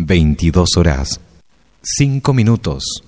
[0.00, 1.20] 22 horas
[1.82, 3.02] 5 minutos.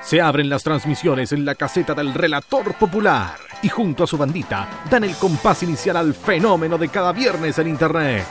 [0.00, 4.84] Se abren las transmisiones en la caseta del relator popular y junto a su bandita
[4.88, 8.24] dan el compás inicial al fenómeno de cada viernes en Internet.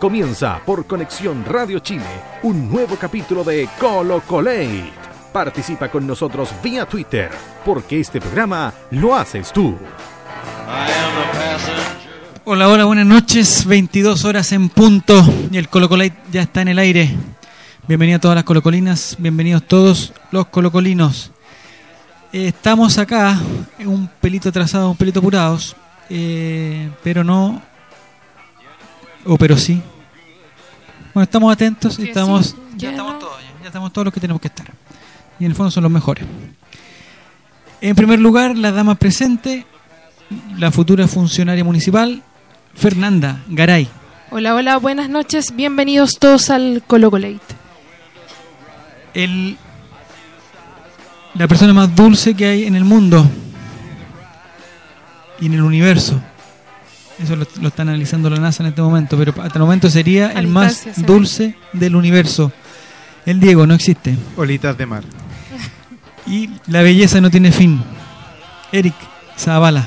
[0.00, 4.90] Comienza por Conexión Radio Chile un nuevo capítulo de Colo Colate.
[5.34, 7.30] Participa con nosotros vía Twitter,
[7.62, 9.76] porque este programa lo haces tú.
[12.44, 13.64] Hola, hola, buenas noches.
[13.66, 17.08] 22 horas en punto y el Colo Colate ya está en el aire.
[17.86, 21.30] Bienvenido a todas las colocolinas, bienvenidos todos los colocolinos.
[22.32, 23.38] Eh, estamos acá,
[23.86, 25.76] un pelito atrasado, un pelito apurados,
[26.10, 27.62] eh, pero no,
[29.24, 29.80] o pero sí.
[31.14, 34.42] Bueno, estamos atentos y estamos, ya estamos todos, ya, ya estamos todos los que tenemos
[34.42, 34.66] que estar.
[35.38, 36.24] Y en el fondo son los mejores.
[37.80, 39.64] En primer lugar, la dama presente,
[40.58, 42.20] la futura funcionaria municipal,
[42.74, 43.88] Fernanda Garay.
[44.30, 45.54] Hola, hola, buenas noches.
[45.54, 47.40] Bienvenidos todos al Colo Colate.
[49.14, 49.56] el,
[51.34, 53.26] la persona más dulce que hay en el mundo
[55.40, 56.20] y en el universo.
[57.22, 60.32] Eso lo, lo está analizando la NASA en este momento, pero hasta el momento sería
[60.32, 62.50] el más dulce del universo.
[63.26, 64.16] El Diego no existe.
[64.36, 65.04] Olitas de mar.
[66.26, 67.82] Y la belleza no tiene fin.
[68.72, 68.94] Eric
[69.38, 69.86] Zavala.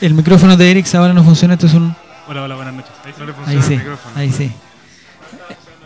[0.00, 1.94] El micrófono de Eric Zavala no funciona, esto es un
[2.28, 2.92] Hola, hola, buenas noches.
[3.04, 4.14] Ahí No le Ahí funciona sí, el micrófono.
[4.16, 4.50] ahí sí.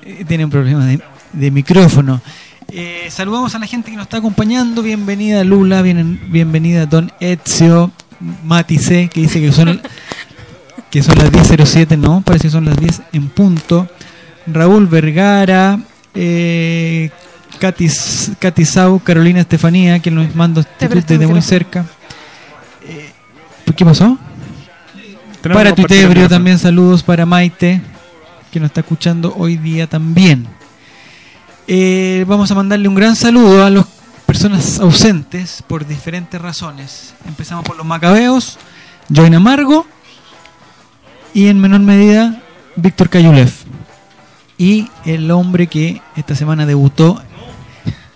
[0.05, 1.01] Eh, Tiene un problema de,
[1.33, 2.21] de micrófono.
[2.69, 4.83] Eh, saludamos a la gente que nos está acompañando.
[4.83, 7.93] Bienvenida Lula, bien- bienvenida Don Ezio,
[8.45, 9.81] Mati C, que dice que son,
[10.91, 13.89] que son las 10.07, no, parece que son las 10 en punto.
[14.47, 15.79] Raúl Vergara,
[16.15, 17.11] eh,
[17.61, 21.87] Katy, S- Katy Sau, Carolina Estefanía, que nos manda este desde muy cerca.
[23.77, 24.19] ¿Qué pasó?
[25.43, 26.29] Para micrófono.
[26.29, 27.81] también saludos para Maite,
[28.51, 30.47] que nos está escuchando hoy día también.
[31.67, 33.87] Eh, vamos a mandarle un gran saludo a las
[34.27, 37.15] personas ausentes por diferentes razones.
[37.27, 38.59] Empezamos por los macabeos,
[39.15, 39.87] Join Amargo
[41.33, 42.43] y en menor medida
[42.77, 43.53] Víctor Cayulev.
[44.59, 47.23] Y el hombre que esta semana debutó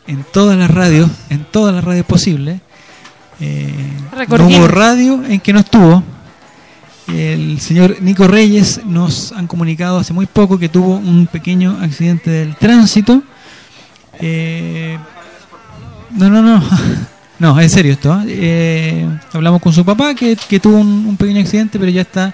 [0.06, 2.60] en todas las radios, en todas las radios posibles.
[3.40, 3.74] Eh,
[4.38, 6.02] no hubo radio en que no estuvo.
[7.08, 12.30] El señor Nico Reyes nos han comunicado hace muy poco que tuvo un pequeño accidente
[12.30, 13.22] del tránsito.
[14.20, 14.98] Eh,
[16.12, 16.62] no, no, no.
[17.38, 18.18] No, es serio esto.
[18.22, 18.24] ¿eh?
[18.28, 22.32] Eh, hablamos con su papá que, que tuvo un, un pequeño accidente, pero ya está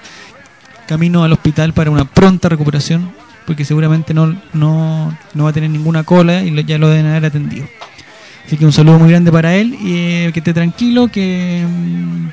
[0.87, 3.11] camino al hospital para una pronta recuperación,
[3.45, 7.07] porque seguramente no, no, no va a tener ninguna cola y lo- ya lo deben
[7.07, 7.67] haber atendido.
[8.47, 12.29] Así que un saludo muy grande para él y eh, que esté tranquilo que, mm,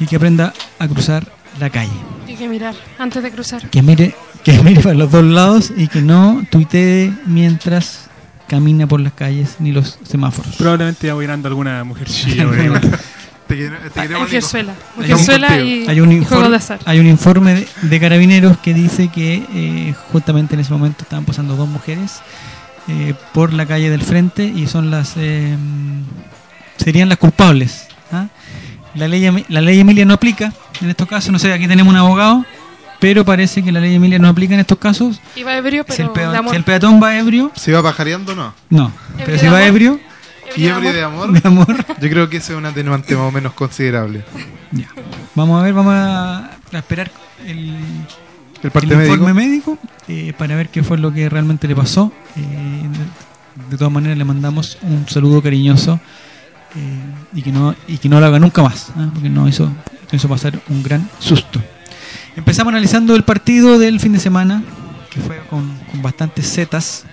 [0.00, 1.26] y que aprenda a cruzar
[1.60, 1.90] la calle.
[2.26, 3.68] Hay que mirar antes de cruzar.
[3.68, 4.14] Que mire,
[4.44, 8.08] que mire para los dos lados y que no tuitee mientras
[8.46, 10.56] camina por las calles ni los semáforos.
[10.56, 12.08] Probablemente ya voy mirando alguna mujer.
[14.18, 14.74] Mujerzuela.
[15.88, 16.80] Hay un- y, y informe, de azar.
[16.84, 21.24] hay un informe de, de carabineros que dice que eh, justamente en ese momento estaban
[21.24, 22.20] pasando dos mujeres
[22.88, 25.56] eh, por la calle del frente y son las eh,
[26.76, 27.86] serían las culpables.
[28.12, 28.26] ¿ah?
[28.94, 31.30] La ley la ley Emilia no aplica en estos casos.
[31.30, 32.44] No sé, aquí tenemos un abogado,
[32.98, 35.20] pero parece que la ley Emilia no aplica en estos casos.
[35.36, 38.34] Iba ebrio, Si el, pero peatón, si el peatón va ebrio, ¿Se va pajareando o
[38.34, 38.54] no?
[38.70, 38.92] no.
[39.16, 40.00] Pero Ebrio si va ebrio,
[40.56, 41.30] ¿Y ebrio de amor?
[41.30, 41.76] de amor.
[42.00, 44.24] Yo creo que ese es un atenuante más o menos considerable.
[44.72, 44.88] Ya.
[45.34, 47.10] Vamos a ver, vamos a, a esperar
[47.46, 47.76] el,
[48.62, 49.14] El parte el médico.
[49.14, 52.12] informe médico eh, para ver qué fue lo que realmente le pasó.
[52.36, 52.88] Eh,
[53.70, 56.00] de, todas maneras le mandamos un saludo cariñoso
[56.76, 60.14] eh, y que no y que no lo haga nunca más, porque no hizo, nos
[60.14, 61.60] hizo pasar un gran susto.
[62.36, 64.62] Empezamos analizando el partido del fin de semana,
[65.10, 67.04] que fue con, con bastantes zetas,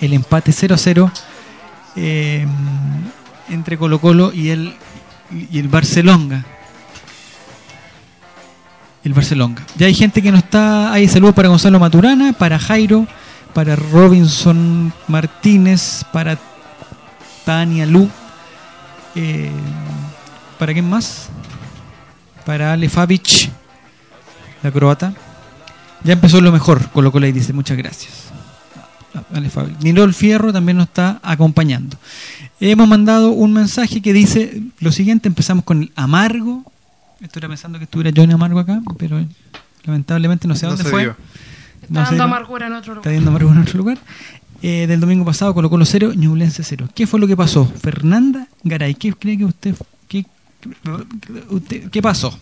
[0.00, 1.10] el empate 0-0
[1.96, 2.46] eh,
[3.48, 4.74] entre Colo Colo y el,
[5.30, 6.44] y el Barcelona.
[9.06, 9.54] El Barcelona.
[9.78, 10.92] Ya hay gente que no está.
[10.92, 13.06] Hay saludos para Gonzalo Maturana, para Jairo,
[13.54, 16.36] para Robinson Martínez, para
[17.44, 18.10] Tania Lu.
[19.14, 19.52] eh,
[20.58, 21.28] ¿Para quién más?
[22.44, 23.48] Para Ale Fabic,
[24.64, 25.14] la croata.
[26.02, 28.12] Ya empezó lo mejor, Colo Colo y dice muchas gracias.
[29.32, 29.80] Ale Fabic.
[29.84, 31.96] Nilol Fierro también nos está acompañando.
[32.58, 36.64] Hemos mandado un mensaje que dice lo siguiente: empezamos con el amargo.
[37.20, 39.24] Estuviera pensando que estuviera Johnny Amargo acá, pero
[39.84, 41.02] lamentablemente no sé a No dónde fue.
[41.02, 41.16] dio.
[41.82, 43.10] Está No dando amargura en otro Está lugar.
[43.12, 43.98] viendo amargo en otro lugar.
[44.62, 46.88] Eh, del domingo pasado Colo Colo 0, Ñublense 0.
[46.94, 47.66] ¿Qué fue lo que pasó?
[47.66, 49.74] Fernanda Garay, ¿qué cree que usted
[50.08, 50.24] qué,
[51.50, 52.36] usted, qué pasó?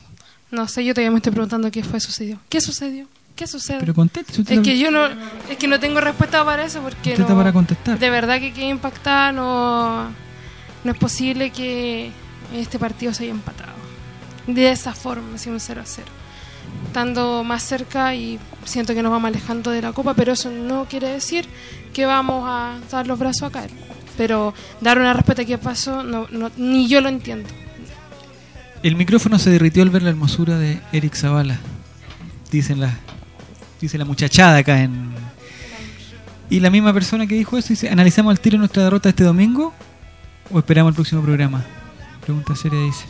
[0.51, 2.39] No sé, yo todavía me estoy preguntando qué fue sucedió.
[2.49, 3.07] ¿Qué sucedió?
[3.35, 3.79] ¿Qué sucede?
[3.81, 4.33] Pero conteste.
[4.33, 5.07] es está- que yo no,
[5.51, 7.99] es que no tengo respuesta para eso porque Usted está no- para contestar.
[7.99, 9.33] de verdad que quedé impactada.
[9.33, 10.05] No,
[10.85, 12.13] no es posible que
[12.55, 13.73] este partido se haya empatado
[14.47, 16.09] de esa forma, así un 0 a 0.
[16.87, 20.87] Estando más cerca y siento que nos vamos alejando de la copa, pero eso no
[20.87, 21.47] quiere decir
[21.93, 23.71] que vamos a dar los brazos a caer.
[24.17, 27.49] Pero dar una respuesta a qué pasó, no, no, ni yo lo entiendo.
[28.83, 31.59] El micrófono se derritió al ver la hermosura de Eric Zavala.
[32.51, 32.95] Dicen la,
[33.81, 35.13] dice la muchachada acá en.
[36.51, 39.73] Y la misma persona que dijo eso dice: ¿Analizamos al tiro nuestra derrota este domingo
[40.51, 41.65] o esperamos el próximo programa?
[42.21, 43.07] Pregunta seria dice: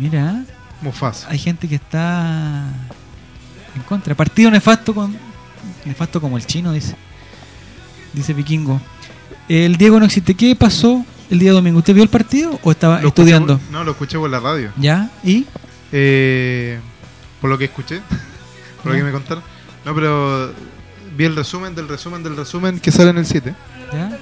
[0.00, 0.42] Mira,
[0.80, 1.28] Mufasa.
[1.30, 2.64] hay gente que está
[3.76, 4.14] en contra.
[4.14, 5.16] Partido nefasto con
[5.84, 6.96] nefasto como el chino dice.
[8.12, 8.80] Dice Vikingo.
[9.48, 10.34] El Diego no existe.
[10.34, 11.78] ¿Qué pasó el día domingo?
[11.78, 13.58] ¿Usted vio el partido o estaba Lo estudiando?
[13.58, 14.72] por- no, lo escuché por la radio.
[14.76, 15.10] ¿Ya?
[15.22, 15.46] ¿Y?
[15.92, 16.78] Eh,
[17.40, 18.00] por lo que escuché,
[18.82, 19.42] por lo que me contaron.
[19.84, 20.52] No, pero
[21.16, 23.54] vi el resumen del resumen del resumen que sale en el 7.
[23.92, 24.18] ¿Ya?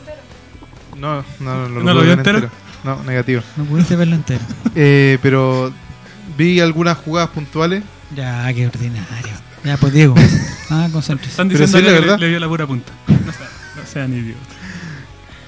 [0.98, 2.50] No, no, no, ¿No pude lo vio ver entero?
[2.84, 3.42] No, negativo.
[3.56, 4.40] No pudiste verlo entero.
[4.74, 5.72] Eh, pero
[6.36, 7.82] vi algunas jugadas puntuales.
[8.14, 9.32] Ya, qué ordinario.
[9.64, 10.14] Ya, pues Diego.
[10.70, 11.30] Ah, concéntrese.
[11.30, 12.18] Están diciendo sí, la que verdad.
[12.18, 12.92] le, le dio la pura punta.
[13.08, 14.42] No sean, no sean idiotas.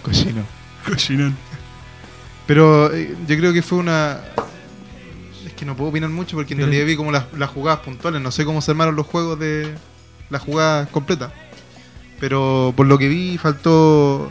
[0.02, 0.42] Cochino.
[0.88, 1.36] Cochinón.
[2.46, 4.18] Pero eh, yo creo que fue una.
[5.46, 7.80] Es que no puedo opinar mucho porque en Pero- realidad vi como las, las jugadas
[7.80, 8.22] puntuales.
[8.22, 9.74] No sé cómo se armaron los juegos de
[10.30, 11.32] las jugadas completas.
[12.18, 14.30] Pero por lo que vi, faltó.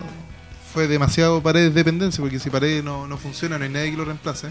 [0.80, 2.22] Fue demasiado Paredes dependencia.
[2.22, 4.48] Porque si Paredes no, no funciona, no hay nadie que lo reemplace.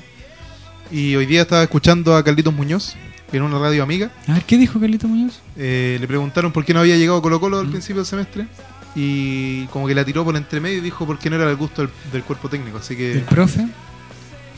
[0.90, 2.96] Y hoy día estaba escuchando a Carlitos Muñoz
[3.32, 4.10] en una radio amiga.
[4.26, 5.40] A ver, ¿qué dijo Carlito Muñoz?
[5.56, 7.70] Eh, le preguntaron por qué no había llegado Colo Colo al Mm.
[7.70, 8.46] principio del semestre.
[8.94, 11.56] Y como que la tiró por entre medio y dijo por qué no era del
[11.56, 12.76] gusto del, del cuerpo técnico.
[12.76, 13.66] Así que El profe.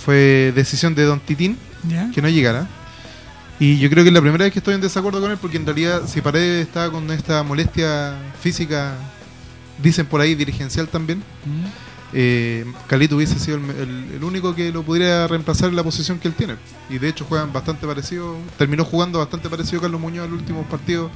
[0.05, 1.57] fue decisión de Don Titín
[2.13, 2.67] que no llegara.
[3.61, 5.57] Y yo creo que es la primera vez que estoy en desacuerdo con él, porque
[5.57, 8.95] en realidad, si Paredes estaba con esta molestia física,
[9.83, 11.65] dicen por ahí dirigencial también, Mm.
[12.13, 16.19] eh, Calito hubiese sido el, el- el único que lo pudiera reemplazar en la posición
[16.19, 16.57] que él tiene.
[16.89, 20.67] Y de hecho juegan bastante parecido, terminó jugando bastante parecido Carlos Muñoz en los últimos
[20.67, 21.11] partidos,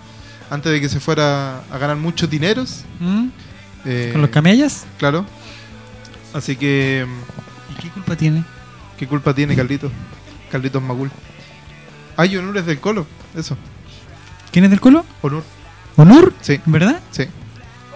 [0.51, 2.83] antes de que se fuera a ganar muchos dineros.
[3.01, 3.27] ¿Mm?
[3.87, 4.87] eh, ¿Con los camellas?
[4.99, 5.27] Claro.
[6.33, 7.07] Así que,
[7.77, 8.45] ¿Y qué culpa tiene?
[8.99, 9.91] ¿qué culpa tiene Carlitos?
[10.51, 11.11] Carlitos Magul.
[12.17, 13.07] Ay, Onur es del Colo,
[13.37, 13.57] eso.
[14.53, 15.05] ¿Quién es del Colo?
[15.23, 15.43] Onur,
[15.97, 16.33] ¿Honor?
[16.41, 17.01] sí, ¿Verdad?
[17.11, 17.25] sí.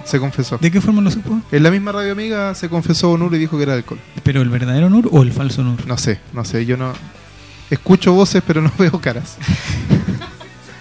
[0.08, 0.56] Se confesó.
[0.58, 1.40] ¿De qué forma lo supo?
[1.52, 4.00] En la misma radio amiga se confesó Onur y dijo que era Colo.
[4.22, 5.86] ¿Pero el verdadero Honor o el falso Honor?
[5.86, 6.92] No sé, no sé, yo no.
[7.70, 9.36] Escucho voces, pero no veo caras.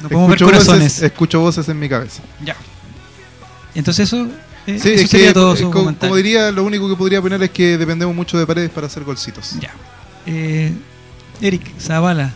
[0.02, 0.84] No podemos ver escucho corazones.
[0.94, 2.22] Voces, escucho voces en mi cabeza.
[2.44, 2.56] Ya.
[3.76, 4.28] Entonces eso,
[4.66, 6.10] eh, Sí, es sería que, todo eh, co- comentario.
[6.10, 9.04] como diría, lo único que podría opinar es que dependemos mucho de paredes para hacer
[9.04, 9.58] golcitos.
[9.60, 9.72] Ya.
[10.26, 10.72] Eh,
[11.42, 12.32] Eric Zavala,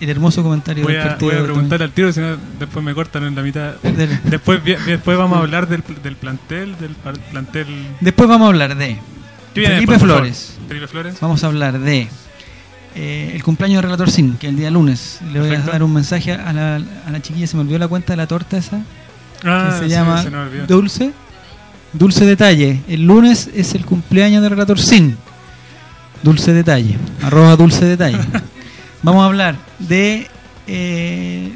[0.00, 1.30] el hermoso comentario Voy del a, partido.
[1.32, 3.74] voy a preguntar al tiro, si no después me cortan en la mitad.
[3.82, 4.18] Dele.
[4.24, 6.90] Después, después vamos a hablar del, del plantel, del
[7.30, 7.66] plantel...
[8.00, 8.98] Después vamos a hablar de
[9.54, 10.58] ¿Qué viene Felipe después, Flores.
[10.68, 11.16] Felipe Flores.
[11.20, 12.08] Vamos a hablar de
[12.96, 15.20] eh, el cumpleaños del Relator Sin, que el día lunes.
[15.32, 15.70] Le voy Perfecto.
[15.70, 18.16] a dar un mensaje a la, a la chiquilla, se me olvidó la cuenta de
[18.16, 18.80] la torta esa,
[19.46, 20.30] Ah, que se sí, llama se.
[20.66, 21.12] Dulce.
[21.92, 22.80] Dulce Detalle.
[22.88, 25.16] El lunes es el cumpleaños del Relator Sin.
[26.22, 26.96] Dulce Detalle.
[27.22, 28.18] Arroba Dulce Detalle.
[29.04, 30.26] Vamos a hablar de
[30.66, 31.52] eh,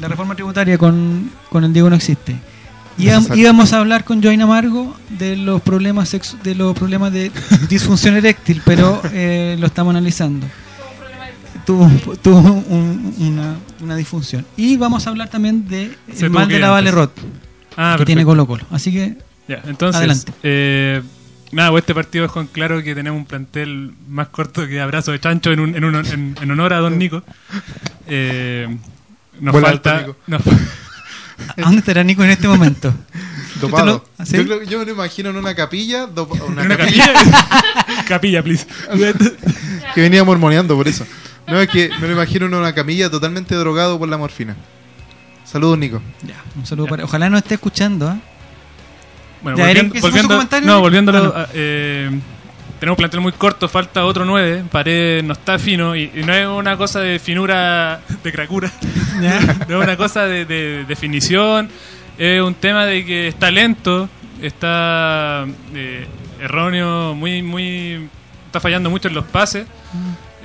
[0.00, 2.36] la reforma tributaria con, con el Diego No Existe.
[2.96, 3.34] Necesario.
[3.42, 7.32] íbamos a hablar con Join Amargo de los problemas sexu- de los problemas de
[7.68, 10.46] disfunción eréctil, pero eh, lo estamos analizando.
[11.66, 11.90] Tuvo,
[12.22, 14.46] tuvo un- una, una disfunción.
[14.56, 16.94] Y vamos a hablar también de Se el mal de la Vale antes.
[16.94, 17.12] Rot,
[17.76, 18.46] Ah, que tiene perfecto.
[18.46, 18.64] Colo Colo.
[18.70, 19.16] Así que
[19.48, 20.32] Ya, entonces, Adelante.
[20.44, 21.02] eh,
[21.52, 25.12] nada, pues este partido dejó en claro que tenemos un plantel más corto que abrazo
[25.12, 27.22] de chancho en, un- en, un- en- en honor a Don Nico.
[28.06, 28.68] Eh,
[29.40, 30.06] nos Vuela alto, falta.
[30.06, 30.16] Nico.
[30.26, 30.42] nos-
[31.56, 32.94] ¿a dónde estará Nico en este momento?
[33.60, 33.86] Dopado.
[33.86, 34.36] lo- ¿Ah, sí?
[34.36, 37.12] Yo, creo, yo me lo imagino en una capilla, dopa- una ¿En una capilla
[38.08, 38.42] capilla?
[38.44, 38.66] please.
[39.94, 41.06] que venía mormoneando por eso.
[41.46, 44.56] No, es que me lo imagino en una camilla totalmente drogado por la morfina.
[45.44, 46.00] Saludos, Nico.
[46.26, 47.04] Ya, un saludo para.
[47.04, 48.08] Ojalá no esté escuchando.
[48.08, 48.18] ¿ah?
[49.44, 51.46] Bueno, Ya, Eric, volviendo, ¿ese fue su volviendo- comentario, no, volviéndolo, Ah, no.
[51.54, 52.10] eh,
[52.80, 56.32] tenemos un plantel muy corto, falta otro 9, Paredes no está fino y, y no
[56.34, 58.72] es una cosa de finura de cracura,
[59.68, 61.68] no es una cosa de, de definición,
[62.18, 64.08] es un tema de que está lento,
[64.42, 66.06] está eh,
[66.40, 68.08] erróneo, muy, muy,
[68.46, 69.66] está fallando mucho en los pases.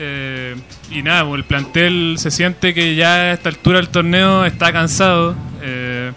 [0.01, 0.55] Eh,
[0.91, 4.71] y nada, pues, el plantel se siente que ya a esta altura del torneo está
[4.71, 5.35] cansado.
[5.61, 6.11] eh,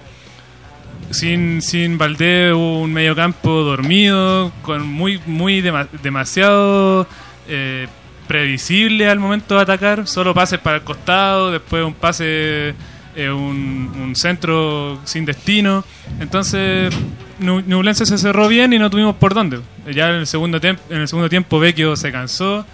[1.13, 7.07] sin, sin Valdés hubo un mediocampo dormido, con muy, muy dema- demasiado
[7.49, 7.87] eh,
[8.29, 12.75] previsible al momento de atacar, solo pases para el costado, después un pase,
[13.15, 15.85] eh, un, un centro sin destino.
[16.21, 16.95] Entonces,
[17.39, 19.61] Nu- Ñublense se cerró bien y no tuvimos por dónde.
[19.93, 22.65] Ya en el segundo, en el segundo tiempo Vecchio se cansó.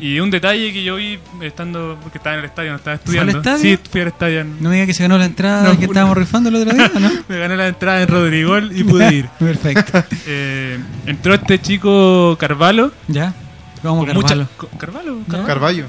[0.00, 3.18] Y un detalle que yo vi estando, porque estaba en el estadio, no estaba ¿Fue
[3.18, 3.50] al estudiando.
[3.50, 3.76] estadio?
[3.76, 4.44] Sí, fui al estadio.
[4.44, 5.92] No me diga que se ganó la entrada No, que no.
[5.92, 7.10] estábamos rifando el otro día, ¿no?
[7.28, 9.28] Me gané la entrada en Rodrigol y pude ir.
[9.38, 10.02] Perfecto.
[10.26, 12.92] Eh, entró este chico Carvalho.
[13.08, 13.34] ¿Ya?
[13.82, 14.46] Vamos, con mucha-
[14.78, 15.18] Carvalho.
[15.28, 15.46] ¿Carvalho?
[15.46, 15.86] ¿Carvalho?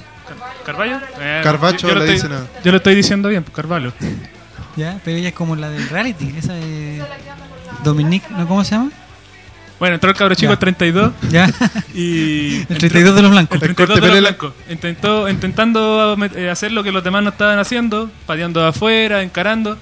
[0.66, 1.00] ¿Carvalho?
[1.20, 2.30] Eh, Carvacho yo, le estoy,
[2.64, 3.94] yo lo estoy diciendo bien, pues, Carvalho.
[4.76, 5.00] ¿Ya?
[5.04, 7.02] Pero ella es como la del reality, esa de
[7.84, 8.48] Dominique, ¿no?
[8.48, 8.92] ¿Cómo se llama?
[9.82, 10.54] Bueno, entró el cabro chico Ya.
[10.54, 11.50] el 32 ¿Ya?
[11.96, 12.58] y...
[12.70, 13.62] El 32 de los blancos.
[13.62, 14.30] El El 32 corte de los Pelela.
[14.30, 14.54] blancos.
[14.70, 19.78] Intentó, intentando eh, hacer lo que los demás no estaban haciendo, pateando de afuera, encarando.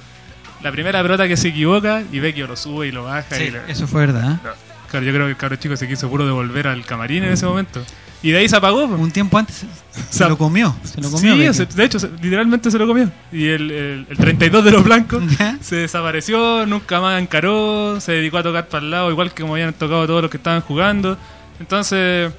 [0.63, 3.35] La primera pelota que se equivoca y Vecchio lo sube y lo baja.
[3.35, 4.31] Sí, y le- eso fue verdad.
[4.33, 4.49] ¿eh?
[4.89, 7.45] Claro, yo creo que el cabro chico se quiso puro devolver al camarín en ese
[7.45, 7.83] momento.
[8.21, 8.87] Y de ahí se apagó.
[8.87, 8.99] pues.
[8.99, 9.65] Un tiempo antes
[10.09, 10.75] se, lo comió.
[10.83, 11.35] Se lo comió.
[11.35, 13.09] Sí, se- de hecho, se- literalmente se lo comió.
[13.31, 15.23] Y el, el- el 32 de los blancos
[15.61, 19.53] se desapareció, nunca más encaró, se dedicó a tocar para el lado, igual que como
[19.53, 21.17] habían tocado todos los que estaban jugando.
[21.59, 22.31] Entonces,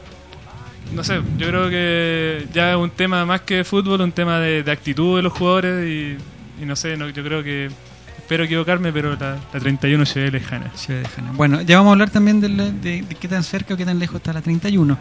[0.95, 4.63] no sé, yo creo que ya es un tema más que fútbol, un tema de,
[4.63, 6.17] de actitud de los jugadores y,
[6.63, 7.71] y no sé, no, yo creo que,
[8.19, 10.71] espero equivocarme, pero la, la 31 se ve lejana.
[10.75, 11.37] Se dejan.
[11.37, 13.85] Bueno, ya vamos a hablar también de, la- de- de qué tan cerca o qué
[13.85, 14.97] tan lejos está la 31.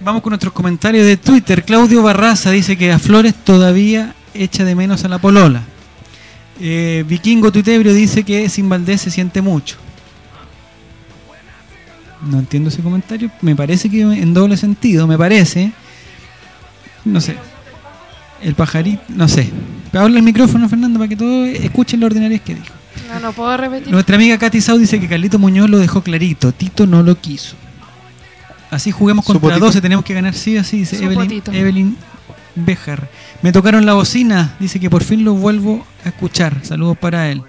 [0.00, 1.64] Vamos con nuestros comentarios de Twitter.
[1.64, 5.62] Claudio Barraza dice que a Flores todavía echa de menos a la polola.
[6.60, 9.76] Eh, Vikingo Tuitebrio dice que sin Valdés se siente mucho.
[12.22, 13.30] No entiendo ese comentario.
[13.40, 15.72] Me parece que en doble sentido, me parece.
[17.04, 17.36] No sé.
[18.40, 19.50] El pajarito, no sé.
[19.92, 22.74] Habla el micrófono, Fernando, para que todos escuchen lo ordinario que dijo.
[23.12, 23.92] No, no puedo repetir.
[23.92, 26.52] Nuestra amiga Katy Sau dice que Carlito Muñoz lo dejó clarito.
[26.52, 27.56] Tito no lo quiso.
[28.72, 29.66] Así juguemos ¿Su contra potito?
[29.66, 31.42] 12, tenemos que ganar sí o sí, dice Evelyn.
[31.52, 31.96] Evelyn
[32.54, 33.06] Bejar.
[33.42, 36.64] Me tocaron la bocina, dice que por fin lo vuelvo a escuchar.
[36.64, 37.42] Saludos para él.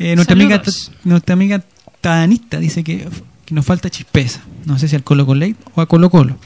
[0.00, 0.60] Eh, nuestra, amiga,
[1.04, 1.62] nuestra amiga
[2.00, 3.08] Tanita dice que,
[3.44, 4.40] que nos falta chispeza.
[4.66, 6.36] No sé si al Colo Colo o a Colo Colo.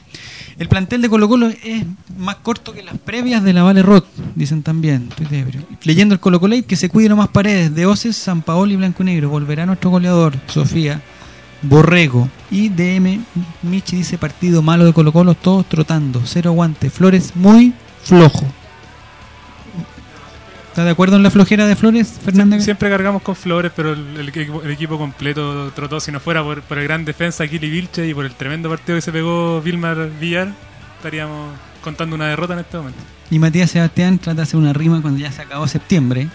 [0.58, 1.84] El plantel de Colo Colo es
[2.18, 5.08] más corto que las previas de la Vale Rock, dicen también.
[5.82, 9.02] Leyendo el Colo Colo que se cuide nomás paredes de Oces, San Paolo y Blanco
[9.02, 9.30] y Negro.
[9.30, 11.00] Volverá nuestro goleador, Sofía
[11.68, 12.28] Borrego.
[12.50, 13.24] Y DM
[13.62, 16.22] Michi dice partido malo de Colo Colo, todos trotando.
[16.24, 16.90] Cero aguante.
[16.90, 18.44] Flores muy flojo.
[20.68, 22.58] ¿Está de acuerdo en la flojera de Flores, Fernanda?
[22.58, 26.00] Siempre cargamos con flores, pero el, el equipo, el equipo completo trotó.
[26.00, 28.96] Si no fuera por, por el gran defensa Kili Vilche y por el tremendo partido
[28.96, 30.52] que se pegó Vilmar Villar,
[30.96, 32.98] estaríamos contando una derrota en este momento.
[33.30, 36.26] Y Matías Sebastián trata de hacer una rima cuando ya se acabó septiembre.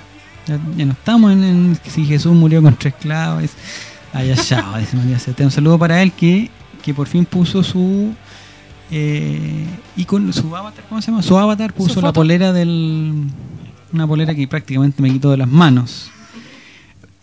[0.48, 3.52] Ya, ya no estamos en, en si Jesús murió con tres clavos.
[4.14, 5.48] Ya, dice Matías Sebastián.
[5.48, 6.50] Un saludo para él que,
[6.82, 8.14] que por fin puso su
[8.92, 9.66] eh,
[9.98, 11.24] icono, su avatar, ¿cómo se llama?
[11.24, 13.26] Su avatar puso ¿Su la polera del.
[13.92, 16.12] Una polera que prácticamente me quitó de las manos.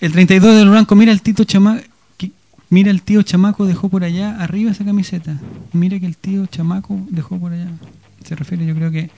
[0.00, 1.82] El 32 del Blanco, mira el Tito Chamaco.
[2.68, 5.36] Mira el tío Chamaco dejó por allá arriba esa camiseta.
[5.72, 7.68] Mira que el tío Chamaco dejó por allá.
[8.24, 9.08] Se refiere, yo creo que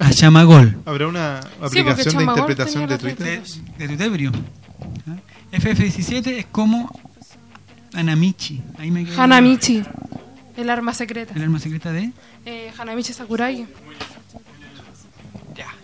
[0.00, 0.78] a Chamagol.
[0.86, 3.42] ¿Habrá una Sí, aplicación de interpretación de Twitter?
[3.78, 4.30] De, de.
[5.06, 5.16] ¿Ah?
[5.52, 6.90] FF17 es como
[7.94, 8.60] Anamichi.
[8.78, 9.82] Ahí me quedé- Hanamichi,
[10.56, 11.34] el arma secreta.
[11.34, 12.10] El arma secreta de.
[12.46, 13.66] Eh, Hanamichi Sakurai.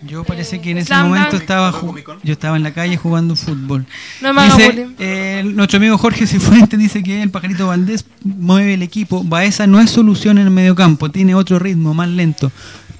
[0.02, 1.40] Yo parece que en ese Slam momento Dunk.
[1.42, 1.74] estaba
[2.22, 3.86] yo estaba en la calle jugando fútbol.
[4.22, 8.82] No me Dice, eh, nuestro amigo Jorge Cifuentes dice que el pajarito Valdés mueve el
[8.82, 9.24] equipo.
[9.24, 12.52] Baeza no es solución en el mediocampo, tiene otro ritmo, más lento.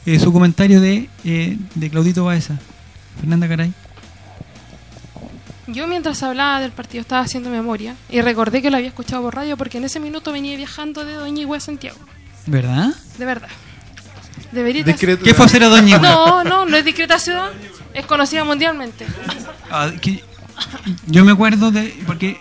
[0.04, 2.58] Eh, su comentario de, eh, de Claudito Baeza.
[3.20, 3.72] Fernanda Caray.
[5.68, 9.34] Yo mientras hablaba del partido estaba haciendo memoria y recordé que lo había escuchado por
[9.34, 11.98] radio porque en ese minuto venía viajando de Doñigüe a Santiago.
[12.46, 12.94] ¿Verdad?
[13.18, 13.48] De verdad.
[14.52, 15.98] Debería Discreto- ¿Qué fue hacer a Doña?
[15.98, 17.50] No, no, no es discreta ciudad.
[17.92, 19.06] Es conocida mundialmente.
[19.70, 20.22] Ah, que-
[21.06, 21.94] yo me acuerdo de.
[22.06, 22.40] Porque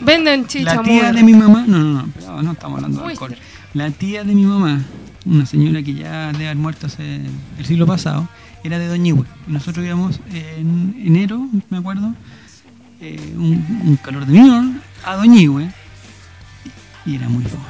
[0.00, 1.64] Venden chicha la tía de mi mamá.
[1.66, 3.36] No, no, no, pero no estamos hablando de alcohol.
[3.74, 4.80] La tía de mi mamá,
[5.26, 7.20] una señora que ya debe haber muerto hace
[7.58, 8.28] el siglo pasado,
[8.64, 9.26] era de Doñihue.
[9.48, 12.14] Y nosotros íbamos en enero, me acuerdo,
[13.00, 14.64] eh, un, un calor de mierda,
[15.04, 15.70] a Doñihue.
[17.06, 17.64] Y era muy fome.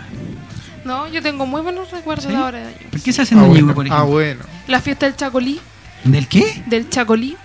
[0.84, 2.30] No, yo tengo muy buenos recuerdos ¿Sí?
[2.30, 2.90] de ahora de Doñigüe.
[2.90, 3.74] ¿Por qué se hace en Ah, Doñihue, bueno.
[3.74, 4.12] por Ah, ejemplo?
[4.12, 4.44] bueno.
[4.68, 5.60] La fiesta del Chacolí.
[6.04, 6.62] ¿Del qué?
[6.66, 7.36] Del Chacolí.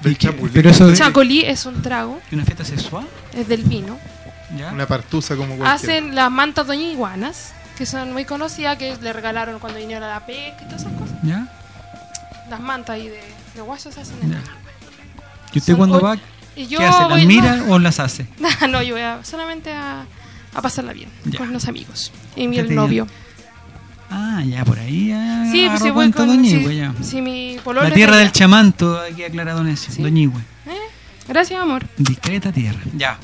[0.00, 0.50] Del ¿Y chapulín.
[0.52, 3.98] Pero eso de Chacolí es un trago, una fiesta sexual, es del vino.
[4.56, 4.70] ¿ya?
[4.72, 5.72] Una partusa como cualquiera.
[5.72, 10.24] Hacen las mantas doñiguanas, que son muy conocidas, que le regalaron cuando vinieron a la
[10.26, 11.16] pesca y todas esas cosas.
[11.24, 11.48] ¿Ya?
[12.48, 13.20] Las mantas ahí de,
[13.56, 14.32] de guaso se hacen en.
[15.52, 16.20] ¿Y usted Son cuando va, Y
[16.66, 17.00] yo qué hace?
[17.00, 18.26] ¿Las voy- mira o las hace?
[18.40, 20.04] No, no, yo voy a, solamente a,
[20.54, 21.38] a pasarla bien Ya.
[21.38, 23.06] con los amigos y mi ¿Qué el novio.
[24.10, 26.26] Ah, ya por ahí ya Sí, pues si voy con.
[26.28, 26.94] Doña Si, Igüe, ya.
[27.02, 30.02] si mi pololo La tierra de del chamanto, aquí aclara Don Ezio, Sí.
[30.02, 30.40] Doña Igüe.
[30.66, 30.72] ¿Eh?
[31.28, 31.84] Gracias, amor.
[31.98, 32.80] Discreta tierra.
[32.96, 33.18] Ya.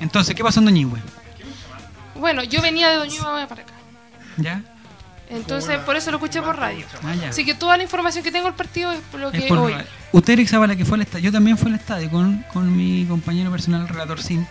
[0.00, 1.00] Entonces, ¿qué pasó en Doña Igüe?
[2.14, 3.72] Bueno, yo venía de Doña Igüe para acá.
[4.38, 4.62] ¿Ya?
[5.32, 6.84] Entonces, por eso lo escuché por radio.
[7.02, 7.14] Ah.
[7.28, 9.72] Así que toda la información que tengo del partido es lo Es que por hoy.
[9.72, 9.86] radio.
[10.12, 13.06] Usted, Eric Zavala, que fue al estadio, yo también fui al estadio con, con mi
[13.06, 14.46] compañero personal, el relator Sin,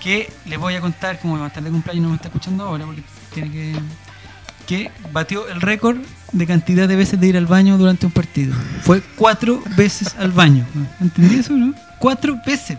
[0.00, 2.64] que les voy a contar, como va a estar de cumpleaños no me está escuchando
[2.64, 3.02] ahora, porque
[3.32, 3.74] tiene que.
[4.66, 5.98] que batió el récord
[6.32, 8.54] de cantidad de veces de ir al baño durante un partido.
[8.82, 10.66] Fue cuatro veces al baño.
[11.00, 11.72] ¿Entendí eso, no?
[12.00, 12.78] Cuatro veces.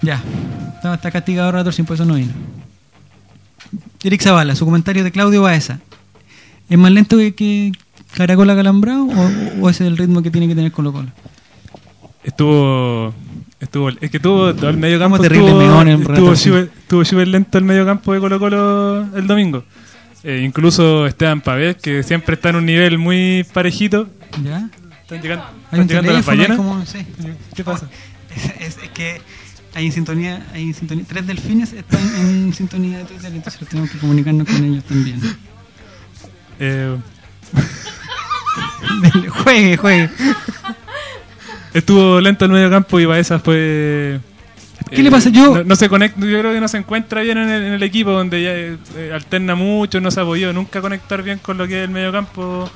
[0.00, 0.22] Ya.
[0.82, 2.32] Está, castigado el relator Sin, por eso no vino.
[4.02, 5.80] Eric Zavala, su comentario de Claudio Baeza.
[6.68, 7.72] ¿Es más lento que, que
[8.14, 9.30] Caracola Calambrado o,
[9.62, 11.10] o ese es el ritmo que tiene que tener Colo Colo?
[12.22, 13.14] Estuvo.
[13.60, 15.18] Estuvo, es que tuvo todo el medio campo.
[15.18, 15.52] Terrible
[15.92, 19.64] estuvo, súper estuvo súper lento el medio campo de Colo Colo el domingo.
[20.22, 24.08] Eh, incluso Esteban Pavés, que siempre está en un nivel muy parejito.
[24.42, 24.68] ¿Ya?
[25.02, 26.56] Están llegando, están llegando las ballenas.
[26.56, 26.98] como, sí.
[27.54, 27.88] ¿Qué pasa?
[28.34, 28.44] Es,
[28.76, 29.20] es- es que
[29.74, 33.98] hay en sintonía, hay sintonía, tres delfines están en sintonía de Twitter, entonces tenemos que
[33.98, 35.20] comunicarnos con ellos también.
[36.60, 36.96] Eh,
[39.42, 40.10] juegue, juegue.
[41.72, 44.20] estuvo lento el medio campo y Baeza fue.
[44.90, 45.30] ¿Qué le pasa?
[45.30, 47.72] Yo- No, no se conecta, yo creo que no se encuentra bien en el, en
[47.74, 51.56] el equipo donde ya eh, alterna mucho, no se ha podido nunca conectar bien con
[51.58, 52.70] lo que es el medio campo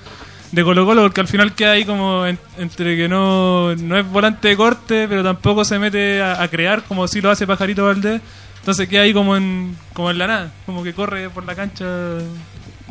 [0.50, 4.06] de Colo Colo, porque al final queda ahí como en- entre que no, no es
[4.08, 7.84] volante de corte, pero tampoco se mete a, a crear como si lo hace Pajarito
[7.84, 8.20] Valdés.
[8.60, 11.84] Entonces queda ahí como en, como en la nada, como que corre por la cancha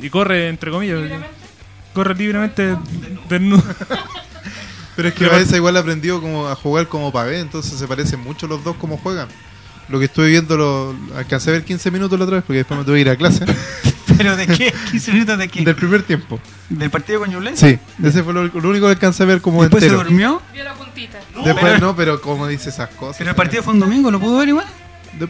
[0.02, 1.00] y corre entre comillas.
[1.94, 2.76] Corre libremente
[3.30, 3.64] desnudo.
[4.96, 8.48] Pero es que Baeza igual aprendió como a jugar como Pavé, entonces se parecen mucho
[8.48, 9.28] los dos como juegan.
[9.90, 12.80] Lo que estuve viendo, lo alcancé a ver 15 minutos la otra vez porque después
[12.80, 13.46] me tuve que ir a clase.
[14.18, 14.74] ¿Pero de qué?
[14.74, 15.64] ¿15 minutos de qué?
[15.64, 16.40] Del primer tiempo.
[16.70, 17.80] ¿Del partido con Ñublense?
[18.00, 20.04] Sí, ese fue lo, lo único que alcancé a ver como ¿Después se entero.
[20.04, 20.42] durmió?
[20.52, 21.20] Vio la puntita.
[21.46, 23.18] Después no, pero como dice esas cosas.
[23.18, 24.10] ¿Pero el partido fue un domingo?
[24.10, 24.66] ¿Lo pudo ver igual?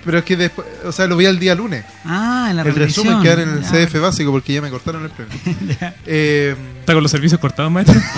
[0.04, 1.86] Pero es que después, o sea, lo vi al día lunes.
[2.06, 3.23] Ah, en la el resumen repetición.
[3.23, 3.88] queda en el Ya.
[3.88, 5.38] CF básico porque ya me cortaron el premio.
[6.06, 8.00] Eh, ¿Está con los servicios cortados, maestro?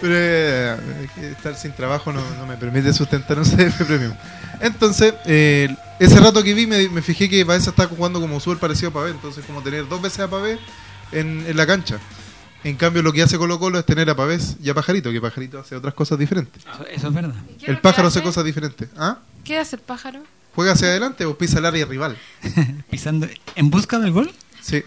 [0.00, 0.76] pero eh,
[1.32, 4.12] estar sin trabajo no, no me permite sustentar un CF Premium.
[4.60, 8.58] Entonces, eh, ese rato que vi me, me fijé que Baeza está jugando como súper
[8.58, 9.10] parecido a Pavé.
[9.10, 10.58] Entonces, como tener dos veces a Pavé
[11.12, 11.98] en, en la cancha.
[12.68, 15.20] En cambio, lo que hace Colo Colo es tener a Pavés y a Pajarito, que
[15.20, 16.64] Pajarito hace otras cosas diferentes.
[16.92, 17.34] Eso, es verdad.
[17.58, 18.26] ¿Qué es El pájaro hace hace?
[18.26, 18.88] cosas diferentes.
[18.98, 19.18] ¿Ah?
[19.44, 20.20] ¿Qué hace el pájaro?
[20.54, 22.16] ¿Juega hacia adelante o pisa el área rival?
[22.90, 24.32] Pisando en busca del gol.
[24.60, 24.82] Sí.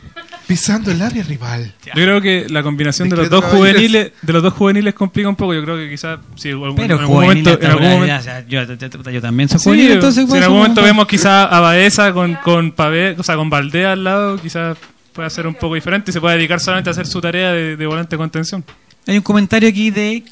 [0.46, 1.74] Pisando el área rival.
[1.86, 5.38] Yo creo que la combinación de los dos juveniles, de los dos juveniles complica un
[5.38, 5.54] poco.
[5.54, 8.46] Yo creo que quizás si algún- Pero en algún momento, en algún momento, ya, sea,
[8.46, 8.76] yo, yo-
[9.12, 12.36] yo- también soy Sí, juvenil, entonces si en algún momento vemos quizás a Baeza con,
[12.44, 14.78] con Pavé, o sea, con Valdés al lado, quizás
[15.14, 17.76] pueda ser un poco diferente y se puede dedicar solamente a hacer su tarea de,
[17.76, 18.64] de volante de contención.
[19.08, 20.24] Hay un comentario aquí de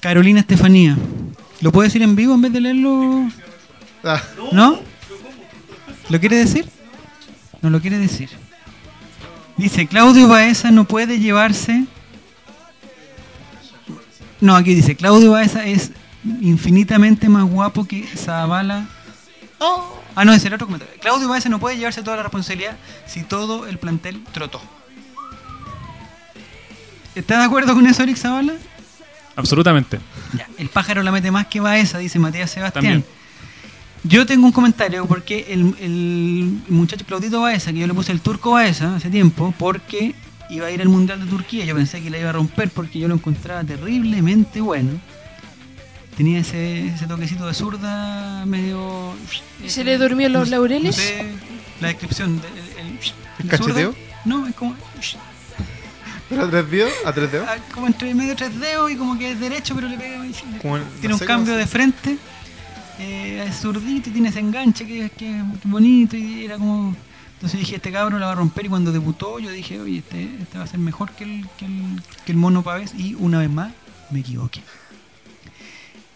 [0.00, 0.96] Carolina Estefanía.
[1.60, 3.28] ¿Lo puede decir en vivo en vez de leerlo?
[4.04, 4.20] Ah,
[4.52, 4.80] ¿No?
[6.08, 6.66] ¿Lo quiere decir?
[7.60, 8.28] No lo quiere decir.
[9.56, 11.84] Dice, Claudio Baeza no puede llevarse...
[14.40, 15.92] No, aquí dice, Claudio Baeza es
[16.40, 18.88] infinitamente más guapo que Zavala.
[20.14, 20.94] Ah, no, es el otro comentario.
[21.00, 24.60] Claudio Baeza no puede llevarse toda la responsabilidad si todo el plantel trotó.
[27.14, 28.54] ¿Estás de acuerdo con eso, Eric Zavala?
[29.36, 30.00] Absolutamente.
[30.36, 32.84] Ya, el pájaro la mete más que Baeza, dice Matías Sebastián.
[32.84, 33.04] También.
[34.04, 38.20] Yo tengo un comentario porque el, el muchacho Claudito Baeza, que yo le puse el
[38.20, 40.14] turco Baeza hace tiempo, porque
[40.50, 41.64] iba a ir al Mundial de Turquía.
[41.64, 45.00] Yo pensé que la iba a romper porque yo lo encontraba terriblemente bueno.
[46.16, 49.14] Tenía ese, ese toquecito de zurda medio...
[49.64, 50.96] ¿Y se le durmió los laureles?
[50.96, 51.26] no sé
[51.80, 52.40] la descripción.
[52.40, 52.98] del- el, el-
[53.38, 53.72] ¿El de zurda.
[53.74, 53.94] cacheteo?
[54.24, 54.76] No, es como...
[56.28, 56.92] ¿Pero a tres dedos?
[57.04, 57.46] ¿A tres dedos?
[57.50, 60.18] Ah, como entre medio tres dedos y como que es derecho, pero le pega.
[60.62, 62.16] Como el- tiene no un cambio de frente.
[62.98, 66.94] Eh, es zurdito y tiene ese enganche que, que es bonito y era como.
[67.34, 70.36] Entonces dije, este cabrón la va a romper y cuando debutó yo dije, oye, este,
[70.40, 73.40] este va a ser mejor que el, que el, que el mono Pavés y una
[73.40, 73.72] vez más
[74.10, 74.62] me equivoqué.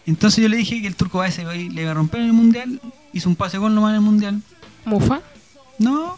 [0.07, 2.81] Entonces yo le dije que el turco Baez le iba a romper en el mundial,
[3.13, 4.41] hizo un pase gol nomás en el mundial.
[4.85, 5.19] ¿Mufa?
[5.77, 6.17] No.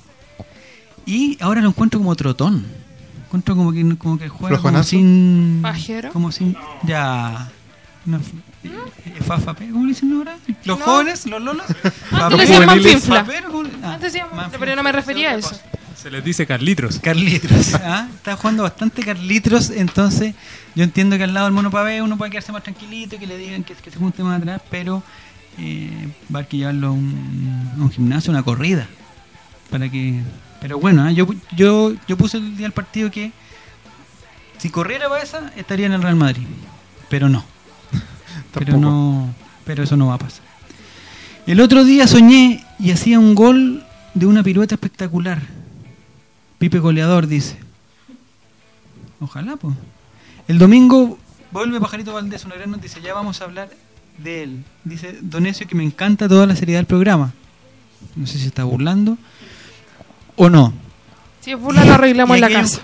[1.06, 2.66] Y ahora lo encuentro como trotón.
[3.26, 5.60] Encuentro como que, como que juega como sin.
[5.62, 6.12] ¿Pajero?
[6.14, 6.56] Como sin.
[6.84, 7.52] Ya.
[8.06, 8.22] No, eh,
[8.64, 10.38] eh, fafa, ¿cómo le dicen ahora?
[10.66, 10.86] ¿Los No.
[10.86, 11.26] jóvenes?
[11.26, 11.66] ¿Los lolos?
[12.12, 13.26] Antes le decían manfinfla.
[13.26, 14.60] Fapero, ¿cómo le- ah, Antes manfinfla.
[14.60, 15.60] pero no me refería a eso.
[15.96, 17.00] Se les dice Carlitos.
[17.00, 17.74] Carlitos.
[17.84, 18.08] ¿ah?
[18.16, 20.34] Está jugando bastante Carlitos, entonces
[20.76, 23.28] yo entiendo que al lado del mono pavé uno puede quedarse más tranquilito y que
[23.28, 25.04] le digan que, que se junte más atrás, pero
[25.58, 28.88] eh, va a haber que llevarlo a un, a un gimnasio, una corrida,
[29.70, 30.22] para que
[30.62, 31.16] Pero bueno, ¿eh?
[31.16, 33.32] yo, yo, yo puse el día del partido que
[34.58, 36.46] si corriera Baeza estaría en el Real Madrid.
[37.10, 37.44] Pero no.
[38.54, 39.34] Pero no.
[39.66, 40.44] Pero eso no va a pasar.
[41.48, 45.42] El otro día soñé y hacía un gol de una pirueta espectacular.
[46.58, 47.58] Pipe goleador, dice.
[49.20, 49.76] Ojalá, pues.
[50.50, 51.18] El domingo
[51.52, 53.02] vuelve Pajarito Valdés, una gran noticia.
[53.02, 53.70] Ya vamos a hablar
[54.18, 54.64] de él.
[54.84, 57.34] Dice Donesio que me encanta toda la seriedad del programa.
[58.16, 59.18] No sé si está burlando
[60.36, 60.74] o no.
[61.42, 62.82] Si es burla, lo arreglamos en la aquí hay un- casa.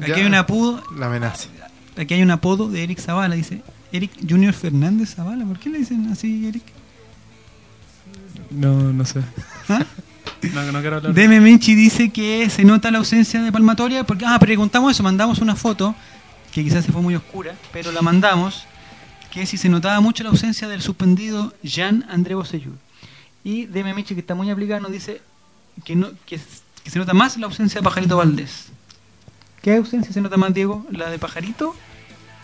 [0.00, 0.16] Aquí Ya.
[0.16, 1.48] hay un apodo, La amenaza.
[1.96, 5.44] aquí hay un apodo de Eric Zavala, dice Eric Junior Fernández Zavala.
[5.44, 6.62] ¿Por qué le dicen así, Eric?
[8.50, 9.20] No, no sé.
[9.68, 9.84] ¿Ah?
[10.54, 11.12] No, no quiero hablar.
[11.12, 15.38] Deme Menchi dice que se nota la ausencia de palmatoria porque ah, preguntamos eso, mandamos
[15.40, 15.94] una foto
[16.52, 18.66] que quizás se fue muy oscura, pero la mandamos
[19.30, 22.74] que si se notaba mucho la ausencia del suspendido Jean André Bosellur.
[23.44, 25.22] Y Deme Menchi que está muy aplicado nos dice
[25.84, 28.66] que no que, se nota más la ausencia de Pajarito Valdés.
[29.62, 30.86] ¿Qué ausencia se nota más, Diego?
[30.90, 31.74] ¿La de Pajarito?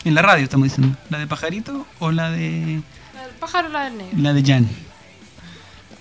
[0.05, 0.97] En la radio estamos diciendo.
[1.09, 2.81] ¿La de Pajarito o la de
[3.13, 4.17] La del pájaro o la del negro.
[4.19, 4.67] la de Jan?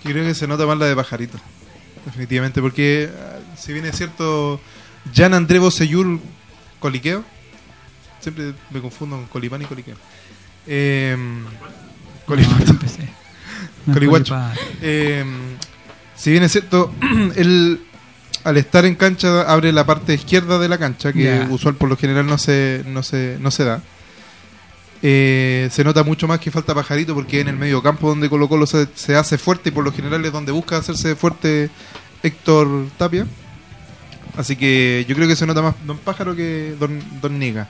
[0.04, 1.38] Yo creo que se nota más la de pajarito.
[2.04, 4.60] Definitivamente, porque ah, si bien es cierto,
[5.12, 6.20] Jan André Bosellur
[6.78, 7.24] Coliqueo,
[8.20, 9.96] siempre me confundo con Colipán y Coliqueo.
[10.66, 11.16] Eh.
[11.16, 11.50] No.
[11.50, 11.76] No
[12.26, 12.78] Colihuacho.
[13.92, 14.52] Colipán.
[14.82, 15.24] Eh,
[16.16, 16.92] si bien es cierto,
[17.36, 17.80] él
[18.44, 21.96] al estar en cancha abre la parte izquierda de la cancha, que usual por lo
[21.96, 23.82] general no se, no se, no se da.
[25.02, 28.48] Eh, se nota mucho más que falta pajarito porque en el medio campo donde Colo
[28.48, 31.70] Colo se, se hace fuerte y por lo general es donde busca hacerse fuerte
[32.22, 33.26] Héctor Tapia.
[34.36, 37.68] Así que yo creo que se nota más Don Pájaro que Don, don Niga.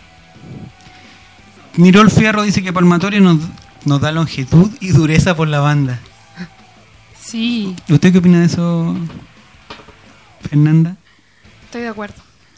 [1.77, 3.39] Nirol Fierro dice que Palmatorio nos,
[3.85, 6.01] nos da longitud y dureza por la banda.
[7.21, 8.97] Sí, ¿Usted qué opina de eso,
[10.49, 10.97] Fernanda?
[11.65, 12.15] estoy de acuerdo.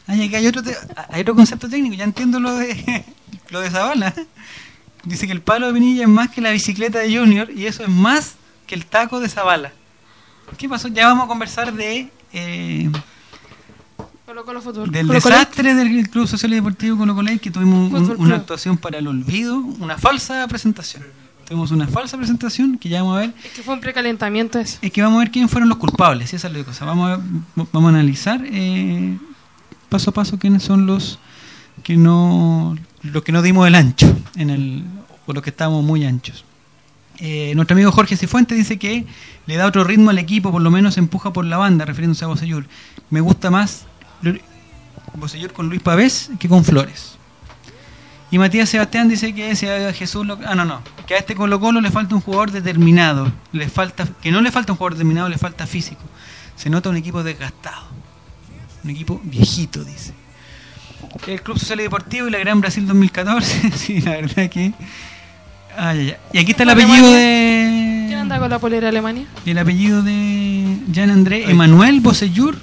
[0.07, 0.77] Ay, aquí hay otro, te-
[1.09, 3.03] hay otro concepto técnico, ya entiendo lo de
[3.49, 4.13] lo de Zavala.
[5.03, 7.83] Dice que el palo de Pinilla es más que la bicicleta de Junior y eso
[7.83, 8.35] es más
[8.67, 9.71] que el taco de Zavala.
[10.57, 10.87] ¿Qué pasó?
[10.87, 12.89] Ya vamos a conversar de eh,
[14.29, 14.91] Colo Colo Fútbol.
[14.91, 18.77] del Colo desastre del Club Social y Deportivo Colo Colo que tuvimos un- una actuación
[18.77, 21.01] para el olvido, una falsa presentación.
[21.47, 23.33] Tuvimos una falsa presentación que ya vamos a ver.
[23.43, 24.77] Es que fue un precalentamiento eso.
[24.83, 26.85] Es que vamos a ver quiénes fueron los culpables, esa es la cosa.
[26.85, 27.25] Vamos a, ver-
[27.73, 29.17] vamos a analizar eh,
[29.89, 31.17] paso a paso quiénes son los
[31.81, 34.83] que no los que no dimos el ancho en el
[35.25, 36.45] o los que estábamos muy anchos.
[37.17, 39.07] Eh, nuestro amigo Jorge Cifuente dice que
[39.47, 42.27] le da otro ritmo al equipo, por lo menos empuja por la banda, refiriéndose a
[42.27, 42.65] Bosellur.
[43.09, 43.85] Me gusta más
[45.15, 47.17] Bosellur con Luis Pavés que con Flores.
[48.31, 51.59] Y Matías Sebastián dice que a Jesús lo- ah no no, que a este Colo
[51.59, 55.29] Colo le falta un jugador determinado, le falta que no le falta un jugador determinado,
[55.29, 56.01] le falta físico.
[56.55, 57.87] Se nota un equipo desgastado.
[58.83, 60.13] Un equipo viejito, dice.
[61.25, 64.73] El Club Social y Deportivo y la Gran Brasil 2014, sí, la verdad que
[65.77, 66.15] Ay, ay, ay.
[66.33, 69.25] Y aquí está el apellido ¿Quién anda de con la polera de Alemania?
[69.45, 71.49] el apellido de Jean André.
[71.49, 72.57] Emanuel Bosellur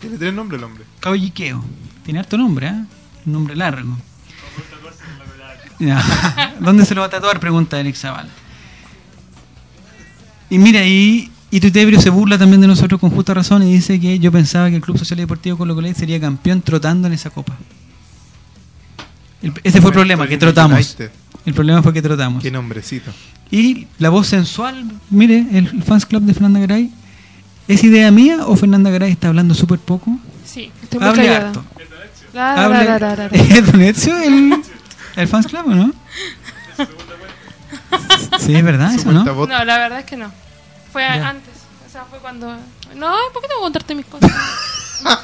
[0.00, 0.84] Tiene tres nombres el hombre.
[1.00, 1.64] Caballiqueo.
[2.04, 2.84] Tiene harto nombre, ¿eh?
[3.26, 3.96] Un nombre largo.
[6.60, 7.38] ¿Dónde se lo va a tatuar?
[7.40, 8.28] Pregunta Eric Zaval.
[10.50, 14.00] Y mira, y, y Tuitebrio se burla también de nosotros con justa razón y dice
[14.00, 17.12] que yo pensaba que el Club Social y Deportivo Colo Colo sería campeón trotando en
[17.14, 17.56] esa copa.
[19.42, 20.96] El- ese fue el problema, que trotamos.
[21.44, 22.42] El problema fue que trotamos.
[22.42, 23.12] Qué nombrecito.
[23.50, 26.90] Y la voz sensual, mire, el, el fans club de Fernanda Garay,
[27.68, 30.18] ¿es idea mía o Fernanda Garay está hablando súper poco?
[30.44, 31.46] Sí, estoy muy Hable callada.
[31.48, 31.64] harto.
[32.34, 33.26] Hable- la, la, la.
[33.32, 34.54] ¿Es Don Ezio el,
[35.16, 35.92] el fans club o no?
[38.38, 39.24] Sí, es verdad, eso, ¿no?
[39.34, 39.48] bot.
[39.48, 40.30] No, la verdad es que no.
[40.92, 41.28] Fue a- Ya.
[41.30, 41.54] antes.
[41.86, 42.46] O sea, fue cuando.
[42.96, 44.30] No, ¿por qué tengo que contarte mis cosas?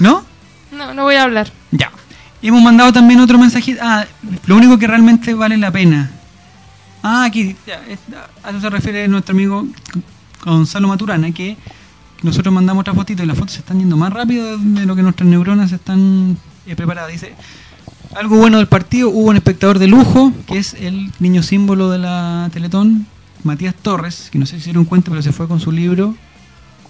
[0.00, 0.24] ¿No?
[0.72, 1.50] No, no voy a hablar.
[1.70, 1.90] Ya.
[2.40, 3.80] Y hemos mandado también otro mensajito.
[3.82, 4.06] Ah,
[4.46, 6.10] lo único que realmente vale la pena.
[7.02, 7.98] Ah, aquí, ya, es-
[8.44, 9.66] a eso se refiere nuestro amigo
[10.44, 11.56] Gonzalo Maturana, que
[12.22, 15.02] nosotros mandamos otra fotito y las fotos se están yendo más rápido de lo que
[15.02, 17.12] nuestras neuronas están eh, preparadas.
[17.12, 17.34] Dice,
[18.16, 21.98] algo bueno del partido, hubo un espectador de lujo, que es el niño símbolo de
[21.98, 23.06] la Teletón,
[23.44, 26.14] Matías Torres, que no sé si se dieron cuenta, pero se fue con su libro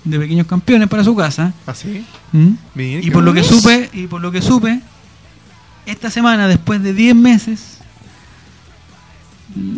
[0.05, 1.53] de pequeños campeones para su casa.
[1.67, 2.05] ¿Así?
[2.33, 2.49] ¿Mm?
[2.75, 4.81] Mira, Y por lo que supe, y por lo que supe,
[5.85, 7.78] esta semana, después de 10 meses,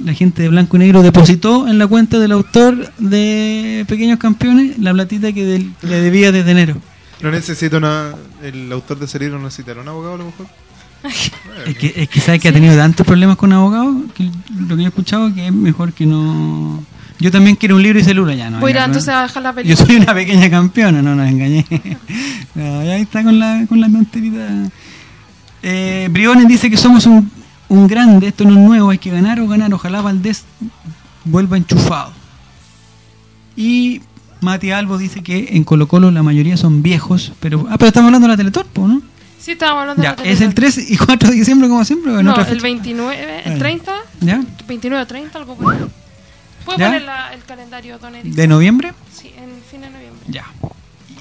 [0.05, 4.79] la gente de Blanco y Negro depositó en la cuenta del autor de Pequeños Campeones
[4.79, 6.77] la platita que del- le debía desde enero.
[7.23, 8.15] No necesito una.
[8.43, 10.47] El autor de ese libro no necesitará un abogado a lo mejor.
[11.67, 14.25] Es que, es que sabe que ha tenido tantos problemas con abogados que
[14.69, 16.83] lo que yo he escuchado que es mejor que no
[17.19, 18.61] Yo también quiero un libro y celular ya, ¿no?
[18.61, 19.19] Voy a entonces ¿no?
[19.19, 19.87] a dejar la Yo película.
[19.87, 21.65] soy una pequeña campeona, no nos engañé.
[22.55, 23.89] No, ya está con la, con la.
[25.63, 27.31] Eh, Briones dice que somos un,
[27.71, 29.73] un grande, esto no es nuevo, hay que ganar o ganar.
[29.73, 30.45] Ojalá Valdés
[31.25, 32.13] vuelva enchufado.
[33.57, 34.03] Y
[34.41, 37.67] Mati Albo dice que en Colo Colo la mayoría son viejos, pero...
[37.71, 39.03] Ah, pero estamos hablando de la Teletor, po, ¿no?
[39.39, 40.85] Sí, estábamos hablando Ya, de la ¿es el televisión.
[40.85, 42.13] 3 y 4 de diciembre como siempre?
[42.13, 42.63] o en No, otra el fecha?
[42.63, 44.43] 29, Ah, el 30, ¿Ya?
[44.69, 45.81] 29 o 30, algo por ahí.
[46.65, 46.87] ¿Puedo ¿Ya?
[46.87, 48.35] poner la- el calendario, don Eric?
[48.35, 48.93] ¿De noviembre?
[49.15, 50.21] Sí, en fin de noviembre.
[50.29, 50.45] Ya.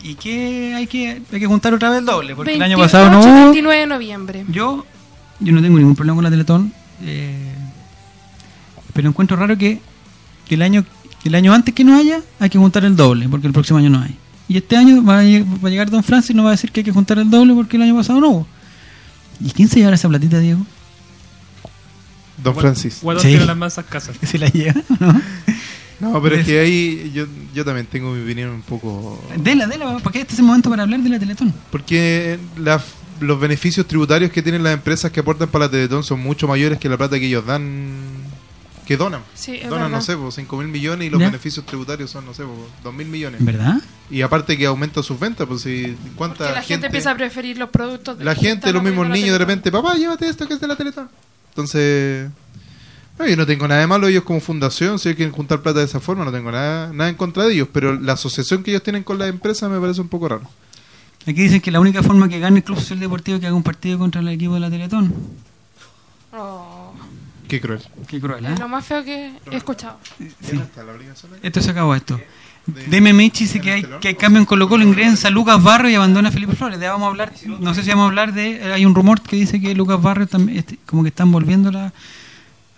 [0.03, 2.35] ¿Y qué hay que, hay que juntar otra vez el doble?
[2.35, 3.43] Porque el año 28, pasado no hubo...
[3.45, 4.45] 29 de noviembre.
[4.49, 4.85] Yo,
[5.39, 6.73] yo no tengo ningún problema con la Teletón,
[7.03, 7.53] eh,
[8.93, 9.79] pero encuentro raro que,
[10.47, 10.83] que el año
[11.21, 13.79] que el año antes que no haya hay que juntar el doble, porque el próximo
[13.79, 14.15] año no hay.
[14.47, 16.51] Y este año va a, lleg- va a llegar Don Francis y nos va a
[16.53, 18.47] decir que hay que juntar el doble porque el año pasado no hubo.
[19.41, 20.65] ¿Y quién se llevará esa platita, Diego?
[22.43, 22.99] Don Francis.
[23.01, 23.29] Guatón Sí.
[23.29, 24.17] tiene las mansas casas.
[24.17, 24.81] ¿Que se la lleva?
[24.99, 25.21] ¿No?
[26.13, 29.21] No, pero es que ahí yo, yo también tengo mi opinión un poco...
[29.37, 31.53] Dela, dela, porque este es el momento para hablar de la Teletón.
[31.69, 32.81] Porque la-
[33.19, 36.77] los beneficios tributarios que tienen las empresas que aportan para la Teletón son mucho mayores
[36.79, 37.91] que la plata que ellos dan,
[38.85, 39.21] que donan.
[39.35, 40.15] Sí, es Donan, verdad.
[40.17, 41.27] no sé, 5 mil millones y los Ya.
[41.27, 42.43] beneficios tributarios son, no sé,
[42.83, 43.43] 2 mil millones.
[43.45, 43.81] ¿Verdad?
[44.09, 47.57] Y aparte que aumenta sus ventas, pues si cuánta Porque la gente, empieza a preferir
[47.57, 48.17] los productos.
[48.17, 50.75] de La gente, los mismos niños, de repente, papá, llévate esto que es de la
[50.75, 51.09] Teletón.
[51.49, 52.29] Entonces,
[53.19, 55.79] no, yo no tengo nada de malo ellos como fundación, si ellos quieren juntar plata
[55.79, 58.71] de esa forma, no tengo nada, nada en contra de ellos, pero la asociación que
[58.71, 60.49] ellos tienen con las empresas me parece un poco raro.
[61.29, 63.55] Aquí dicen que la única forma que gane el Club Social Deportivo es que haga
[63.55, 65.13] un partido contra el equipo de la Teletón.
[66.33, 66.91] Oh,
[67.47, 67.81] Qué cruel.
[68.07, 68.53] Qué cruel, ¿eh?
[68.53, 69.97] es lo más feo que he escuchado.
[70.41, 70.59] Sí.
[71.43, 72.19] Esto se acabó esto.
[72.65, 76.29] DMMH dice que hay, que hay cambio en Colo Colo, ingresa Lucas Barrio y abandona
[76.29, 76.79] a Felipe Flores.
[76.79, 79.35] Ya vamos a hablar, no sé si vamos a hablar de, hay un rumor que
[79.35, 81.93] dice que Lucas Barrio también, este, como que están volviendo la,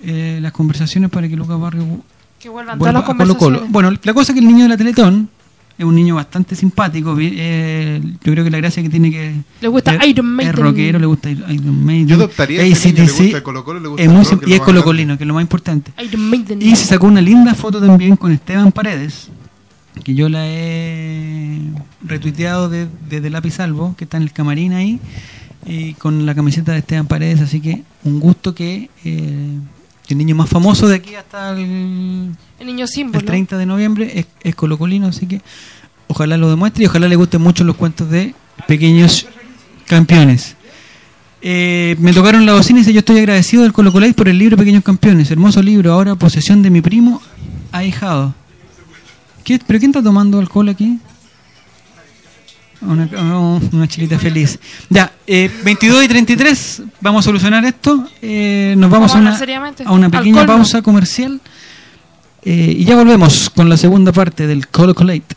[0.03, 2.03] eh, las conversaciones para que Lucas Barrio
[2.39, 3.65] Que vuelvan vuelva todas las a Colo Colo.
[3.69, 5.29] Bueno, la cosa es que el niño de la Teletón
[5.81, 7.15] es un niño bastante simpático.
[7.19, 10.53] eh, yo creo que la gracia que tiene que Le gusta es- Iron Maiden.
[10.53, 12.07] Es rockero, le gusta Iron Maiden.
[12.07, 14.23] Yo adoptaría a ese niño, le AC/DC, gusta el Colo-Colo, le gusta es el muy
[14.25, 15.91] rock, y es colocolino, que es lo más importante.
[16.03, 16.61] Iron Maiden.
[16.61, 19.29] Y se sacó una linda foto también con Esteban Paredes,
[20.03, 21.59] que yo la he
[22.03, 24.99] retuiteado de- desde Lápiz Salvo, que está en el camarín ahí,
[25.65, 29.57] y con la camiseta de Esteban Paredes, así que un gusto que eh,
[30.13, 33.25] el niño más famoso de aquí hasta el, El niño el símbolo.
[33.25, 35.41] 30 de noviembre es, es colocolino, así que
[36.07, 38.33] ojalá lo demuestre y ojalá le gusten mucho los cuentos de
[38.67, 39.27] pequeños
[39.87, 40.55] campeones.
[41.41, 44.57] Eh, me tocaron la bocina y dice, yo estoy agradecido del Colo por el libro
[44.57, 45.31] Pequeños Campeones.
[45.31, 47.21] Hermoso libro, ahora posesión de mi primo
[47.71, 48.35] ahijado.
[49.43, 50.99] ¿Qué, ¿Pero quién está tomando alcohol aquí?
[52.81, 54.59] Una, oh, una chilita feliz.
[54.89, 58.07] Ya, eh, 22 y 33, vamos a solucionar esto.
[58.21, 59.37] Eh, nos vamos a una,
[59.85, 61.39] a una pequeña pausa comercial.
[62.43, 65.35] Eh, y ya volvemos con la segunda parte del Colo Colate.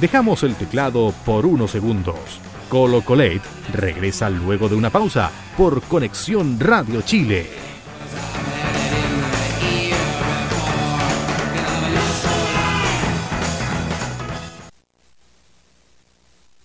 [0.00, 2.16] Dejamos el teclado por unos segundos.
[2.68, 7.46] Colo Colate regresa luego de una pausa por Conexión Radio Chile.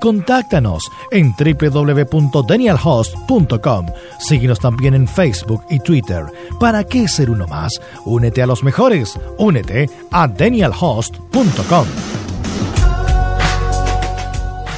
[0.00, 3.86] Contáctanos en www.danielhost.com.
[4.18, 6.24] Síguenos también en Facebook y Twitter.
[6.60, 7.80] ¿Para qué ser uno más?
[8.04, 9.18] Únete a los mejores.
[9.38, 11.86] Únete a danielhost.com.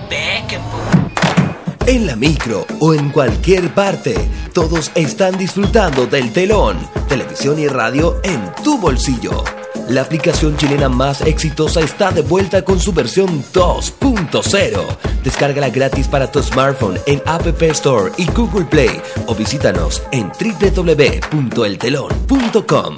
[1.87, 4.13] en la micro o en cualquier parte,
[4.53, 9.45] todos están disfrutando del telón, televisión y radio en tu bolsillo.
[9.87, 14.97] La aplicación chilena más exitosa está de vuelta con su versión 2.0.
[15.23, 22.97] Descárgala gratis para tu smartphone en App Store y Google Play o visítanos en www.eltelon.com.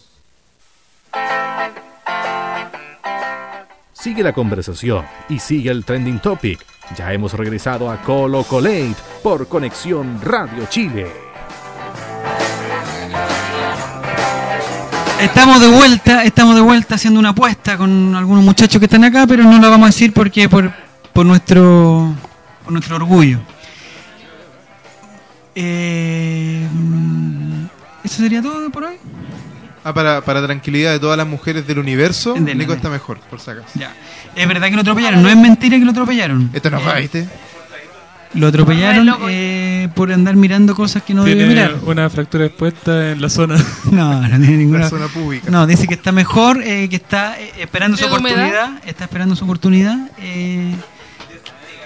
[4.01, 6.65] Sigue la conversación y sigue el trending topic.
[6.97, 11.05] Ya hemos regresado a Colo Colate por Conexión Radio Chile.
[15.21, 19.27] Estamos de vuelta, estamos de vuelta haciendo una apuesta con algunos muchachos que están acá,
[19.27, 20.73] pero no la vamos a decir porque por,
[21.13, 22.11] por nuestro
[22.63, 23.37] por nuestro orgullo.
[25.53, 26.67] Eh,
[28.03, 28.95] ¿Eso sería todo por hoy?
[29.83, 33.49] Ah, para, para tranquilidad de todas las mujeres del universo, Nico está mejor, por si
[33.51, 33.67] acaso.
[33.75, 33.93] Ya.
[34.35, 36.49] Es verdad que lo atropellaron, no es mentira que lo atropellaron.
[36.53, 37.27] Esto no fue, ¿viste?
[38.33, 41.75] Lo atropellaron eh, por andar mirando cosas que no debe Tiene mirar.
[41.83, 43.55] una fractura expuesta en la zona.
[43.91, 44.79] No, no tiene ninguna.
[44.81, 45.49] La zona pública.
[45.51, 48.79] No, dice que está mejor, eh, que está eh, esperando su oportunidad.
[48.85, 49.97] Está esperando su oportunidad.
[50.19, 50.73] eh,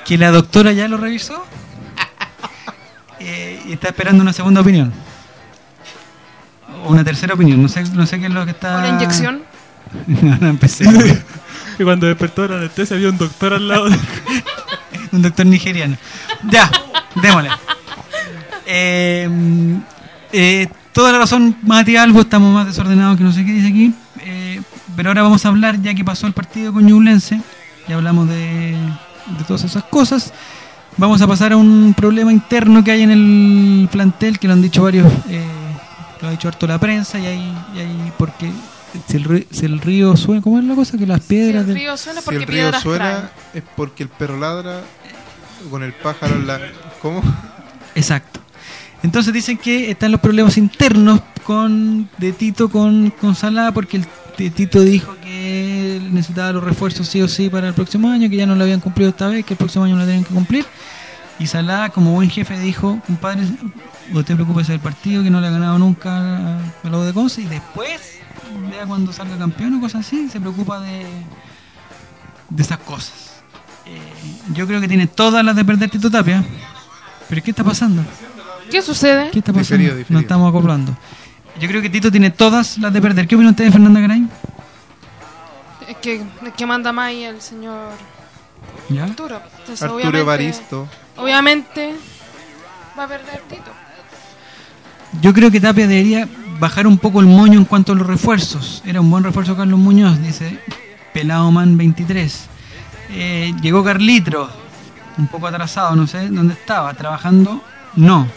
[0.06, 1.44] que la doctora ya lo revisó.
[3.20, 4.94] eh, y está esperando una segunda opinión.
[6.86, 7.62] Una tercera opinión.
[7.62, 8.78] No sé, no sé qué es lo que está.
[8.80, 9.42] ¿Una inyección?
[10.08, 10.86] no, no empecé.
[11.80, 13.90] Y cuando despertó la anestesia había un doctor al lado.
[13.90, 13.98] de-
[15.12, 15.98] un doctor nigeriano.
[16.50, 16.70] Ya,
[17.22, 17.50] démosle.
[18.66, 19.30] Eh,
[20.32, 23.94] eh, toda la razón, Mati Albo, estamos más desordenados que no sé qué dice aquí.
[24.22, 24.62] Eh,
[24.96, 27.42] pero ahora vamos a hablar, ya que pasó el partido con Ñublense,
[27.88, 28.72] ya hablamos de,
[29.38, 30.34] de todas esas cosas.
[30.98, 34.62] Vamos a pasar a un problema interno que hay en el plantel, que lo han
[34.62, 35.44] dicho varios, eh,
[36.26, 38.52] lo ha dicho harto la prensa, y hay, y hay porque
[39.08, 40.98] si el, río, si el río suena, ¿cómo es la cosa?
[40.98, 41.62] Que las Si piedras...
[41.62, 44.82] el del- río suena Si porque el río piedras suena es porque el perro ladra
[45.70, 46.60] con el pájaro en la...
[47.02, 47.22] ¿Cómo?
[47.96, 48.40] Exacto.
[49.04, 54.06] Entonces dicen que están los problemas internos con de Tito con, con Salah porque el
[54.38, 58.36] de Tito dijo que necesitaba los refuerzos sí o sí para el próximo año, que
[58.36, 60.66] ya no lo habían cumplido esta vez, que el próximo año lo tenían que cumplir.
[61.38, 63.44] Y Salah, como buen jefe, dijo, compadre,
[64.14, 67.46] usted preocúpese del partido, que no le ha ganado nunca a lo de Conce, y
[67.46, 68.20] después,
[68.70, 71.06] vea cuando salga campeón o cosas así, se preocupa de,
[72.50, 73.34] de esas cosas.
[73.86, 74.00] Eh,
[74.54, 76.44] yo creo que tiene todas las de perder Tito Tapia.
[77.30, 78.04] ¿Pero qué está pasando?
[78.70, 79.30] ¿Qué sucede?
[79.32, 79.62] ¿Qué está pasando?
[79.78, 80.14] Diferido, diferido.
[80.14, 80.98] Nos estamos acoplando.
[81.60, 83.28] Yo creo que Tito tiene todas las de perder.
[83.28, 84.28] ¿Qué opina usted de Fernanda Garay?
[85.88, 87.90] Es que, es que manda más ahí el señor
[88.90, 89.04] ¿Ya?
[89.04, 89.40] Arturo.
[89.60, 90.88] Entonces, Arturo obviamente- Evaristo.
[91.18, 91.96] Obviamente
[92.98, 93.72] va a perder Tito.
[95.22, 96.28] Yo creo que Tapia debería
[96.60, 98.82] bajar un poco el moño en cuanto a los refuerzos.
[98.86, 100.60] Era un buen refuerzo Carlos Muñoz, dice
[101.14, 102.48] Pelado Man 23.
[103.12, 104.50] Eh, llegó Carlitro,
[105.18, 107.64] un poco atrasado, no sé dónde estaba, trabajando.
[107.96, 108.28] No.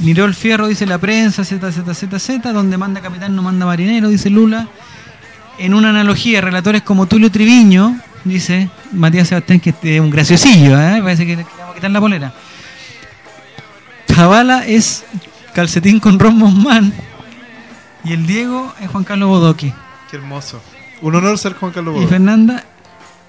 [0.00, 4.68] Nirol Fierro dice la prensa, ZZZZ, donde manda capitán no manda marinero, dice Lula.
[5.58, 11.00] En una analogía, relatores como Tulio Triviño, dice Matías Sebastián, que es un graciosillo, ¿eh?
[11.02, 12.32] parece que le vamos a quitar la polera.
[14.12, 15.04] Zavala es
[15.54, 16.92] calcetín con Ron Mosman
[18.04, 19.72] y el Diego es Juan Carlos Bodoque.
[20.10, 20.60] Qué hermoso.
[21.00, 22.08] Un honor ser Juan Carlos Y Bodo.
[22.08, 22.64] Fernanda,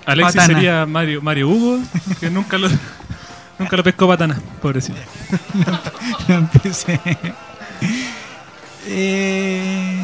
[0.06, 0.54] Alexis Patana.
[0.54, 1.80] sería Mario, Mario Hugo,
[2.20, 2.68] que nunca lo,
[3.60, 5.00] nunca lo pescó patana, pobrecito.
[6.28, 7.00] no empecé.
[8.88, 10.02] Eh,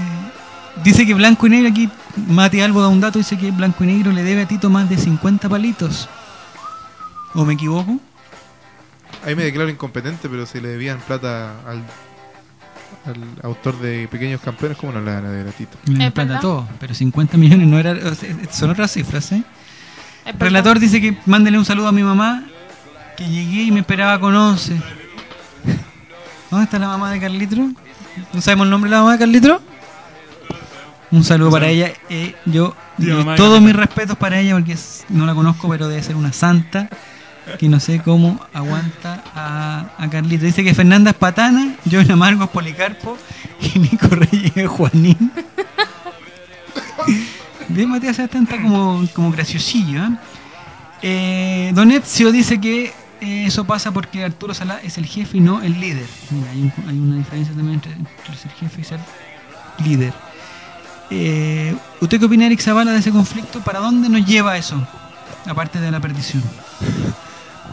[0.84, 1.90] dice que Blanco y Negro aquí,
[2.28, 4.90] Mati Albo da un dato, dice que Blanco y Negro le debe a Tito más
[4.90, 6.08] de 50 palitos.
[7.34, 8.00] ¿O me equivoco?
[9.26, 11.84] Ahí me declaro incompetente, pero si le debían plata al,
[13.06, 15.78] al autor de Pequeños Campeones, ¿cómo no le dan a deber a Tito?
[15.86, 19.44] Le ¿Es plata todo, pero 50 millones no era, o sea, son otras cifras, ¿eh?
[20.26, 20.40] Verdad.
[20.40, 22.44] Relator dice que mándele un saludo a mi mamá,
[23.18, 24.80] que llegué y me esperaba con 11.
[26.52, 27.72] ¿Dónde está la mamá de Carlitro?
[28.34, 29.62] ¿No sabemos el nombre de la mamá de Carlitro?
[31.12, 31.92] Un saludo para ella.
[32.10, 34.78] Eh, yo de todos mis respetos para ella porque
[35.10, 36.88] no la conozco, pero debe ser una santa
[37.58, 40.46] que no sé cómo aguanta a, a Carlito.
[40.46, 43.18] Dice que Fernanda es patana, John Amargo es Policarpo
[43.62, 45.32] y Nico Reyes es Juanín.
[47.68, 50.04] Bien, Matías Sebastián está como, como graciosillo.
[50.04, 50.18] ¿eh?
[51.02, 55.40] Eh, Don Ezio dice que eh, eso pasa porque Arturo Salá es el jefe y
[55.40, 56.08] no el líder.
[56.32, 59.00] Mira, hay una diferencia también entre, entre ser jefe y ser
[59.84, 60.14] líder.
[61.10, 63.60] Eh, ¿Usted qué opina, Eric Zavala, de ese conflicto?
[63.62, 64.82] ¿Para dónde nos lleva eso?
[65.46, 66.42] Aparte de la perdición.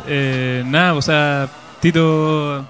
[0.08, 1.48] Eh, nada, o sea,
[1.80, 2.66] Tito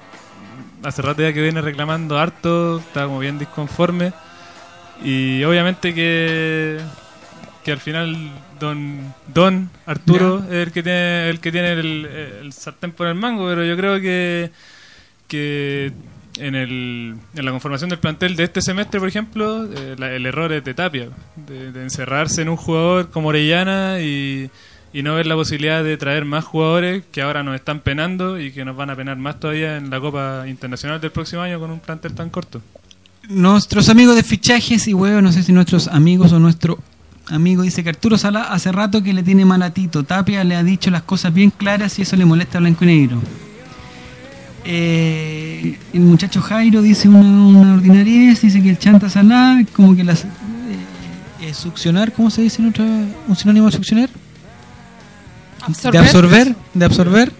[0.82, 4.12] hace rato ya que viene reclamando harto, está como bien disconforme.
[5.04, 6.78] Y obviamente que,
[7.64, 8.16] que al final
[8.58, 12.06] Don, don Arturo es el que tiene el que tiene el,
[12.42, 14.50] el sartén por el mango, pero yo creo que,
[15.28, 15.92] que
[16.38, 20.26] en, el, en la conformación del plantel de este semestre, por ejemplo, eh, la- el
[20.26, 24.50] error es de Tapia, de, de encerrarse en un jugador como Orellana y,
[24.98, 28.50] y no ver la posibilidad de traer más jugadores que ahora nos están penando y
[28.50, 31.70] que nos van a penar más todavía en la Copa Internacional del próximo año con
[31.70, 32.60] un plantel tan corto.
[33.28, 36.80] Nuestros amigos de fichajes y huevos, no sé si nuestros amigos o nuestro
[37.28, 40.02] amigo dice que Arturo Sala hace rato que le tiene mal a Tito.
[40.02, 42.88] Tapia le ha dicho las cosas bien claras y eso le molesta a Blanco y
[42.88, 43.22] Negro.
[44.64, 50.24] Eh, el muchacho Jairo dice una, una dice que el chanta Salá, como que las...
[50.24, 50.28] eh,
[51.42, 52.74] eh, succionar, ¿cómo se dice en
[53.28, 54.10] un sinónimo de succionar?
[55.92, 57.32] De absorber, de absorber.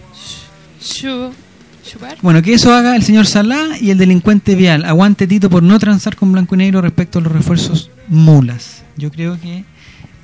[2.21, 4.85] Bueno, que eso haga el señor Salá y el delincuente vial.
[4.85, 8.83] Aguante Tito por no transar con blanco y negro respecto a los refuerzos mulas.
[8.97, 9.63] Yo creo que.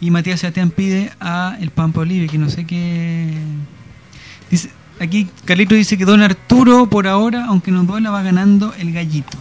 [0.01, 3.33] Y Matías Sebastián pide a el Pampa Olive, que no sé qué.
[4.51, 4.69] Dice,
[4.99, 9.37] aquí Carlito dice que Don Arturo, por ahora, aunque nos duela, va ganando el gallito.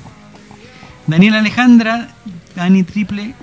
[1.07, 2.09] Daniel Alejandra,
[2.57, 3.35] Dani Triple.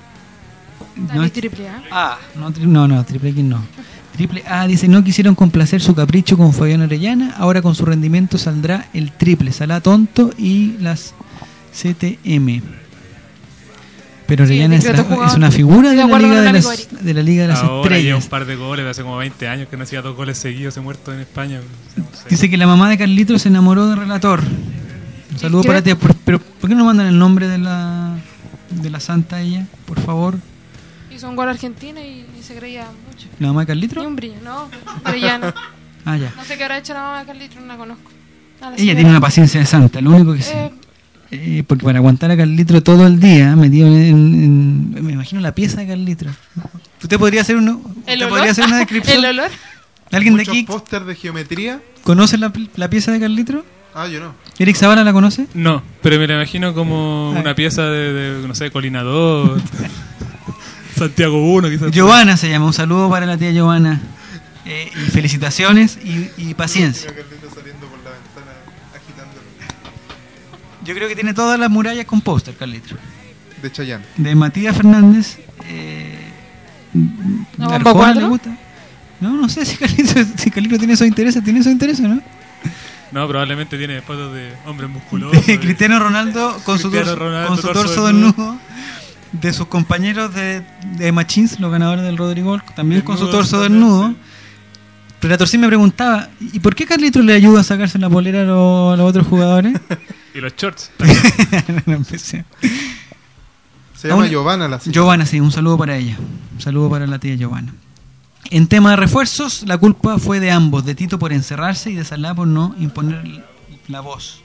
[0.96, 1.82] Dani es- triple A.
[1.92, 3.62] Ah, no, no, no, Triple X no.
[4.12, 8.36] Triple A dice, no quisieron complacer su capricho con Fabián Orellana, ahora con su rendimiento
[8.38, 11.14] saldrá el triple, Salá tonto y las
[11.72, 12.60] CTM.
[14.26, 17.14] Pero Sí, Orellana el es, la- es una figura de la, liga de, las, de
[17.14, 18.24] la Liga de las Ahora lleva Estrellas.
[18.24, 20.74] un par de goles de hace como 20 años que no hacía dos goles seguidos,
[20.74, 21.60] se muerto en España.
[21.96, 22.28] No sé.
[22.30, 24.40] Dice que la mamá de Carlitos se enamoró del relator.
[25.32, 25.92] Un saludo para ti.
[26.24, 28.14] Pero ¿por qué no mandan el nombre de la,
[28.70, 30.36] de la santa ella, por favor?
[31.14, 33.28] Hizo un gol a Argentina y, y se creía mucho.
[33.38, 34.06] ¿La mamá de Ni Carlitos?
[34.06, 34.68] un brillo, no.
[35.04, 35.54] Orellana.
[36.04, 36.32] Ah, ya.
[36.36, 38.10] No sé qué habrá hecho la mamá de Carlitos, no la conozco.
[38.60, 38.94] La Ella señora.
[38.96, 40.64] tiene una paciencia de santa, lo único que sé.
[40.64, 40.72] Eh,
[41.30, 43.94] Eh, porque para aguantar a Carlitro todo el día, metido en,
[44.94, 46.30] en- me imagino la pieza de Carlitro.
[47.00, 47.80] ¿Usted podría hacer uno?
[47.84, 48.28] ¿El ¿Usted olor?
[48.30, 49.18] podría hacer una descripción?
[49.18, 49.50] ¿El olor?
[50.10, 51.80] ¿Alguien de aquí póster de geometría.
[52.02, 53.64] conoce la, la pieza de Carlitro?
[53.94, 54.34] Ah, yo no.
[54.58, 55.46] ¿Eric Zavala la conoce?
[55.54, 57.40] No, pero me la imagino como Ah.
[57.40, 59.62] una pieza de, de, no sé, Colinador,
[61.06, 61.90] Santiago 1, quizás.
[61.90, 64.00] Giovanna se llama, un saludo para la tía Giovanna.
[64.64, 67.10] Eh, y felicitaciones y, y paciencia.
[70.84, 72.96] Yo creo que tiene todas las murallas con póster, Carlitro.
[73.62, 74.04] De Chayanne.
[74.16, 75.38] De Matías Fernández.
[75.68, 76.18] Eh,
[77.56, 78.20] ¿La ¿Arjona bomba cuatro?
[78.22, 78.56] le gusta?
[79.20, 81.42] No, no sé si Carlitro, si Carlitro tiene esos intereses.
[81.44, 82.20] ¿Tiene esos intereses, no?
[83.12, 85.44] No, probablemente tiene fotos de hombres musculosos.
[85.60, 88.26] Cristiano Ronaldo con su torso, Ronaldo, con su torso torso desnudo.
[88.28, 88.58] desnudo,
[89.32, 90.62] de sus compañeros de,
[90.96, 94.10] de Machins, los ganadores del Rodrigo, también con su torso desnudo.
[94.10, 94.16] sí.
[95.22, 98.44] Relator sí me preguntaba, ¿y por qué Carlitos le ayuda a sacarse la polera a
[98.44, 99.80] los, a los otros jugadores?
[100.34, 100.90] Y los shorts.
[100.96, 101.82] también.
[101.84, 102.46] No empecé.
[103.94, 104.94] Se llama Giovanna la señora.
[104.94, 106.16] Giovanna, sí, un saludo para ella.
[106.54, 107.74] Un saludo para la tía Giovanna.
[108.50, 112.04] En tema de refuerzos, la culpa fue de ambos, de Tito por encerrarse y de
[112.06, 113.44] Salá por no imponer
[113.88, 114.42] la voz.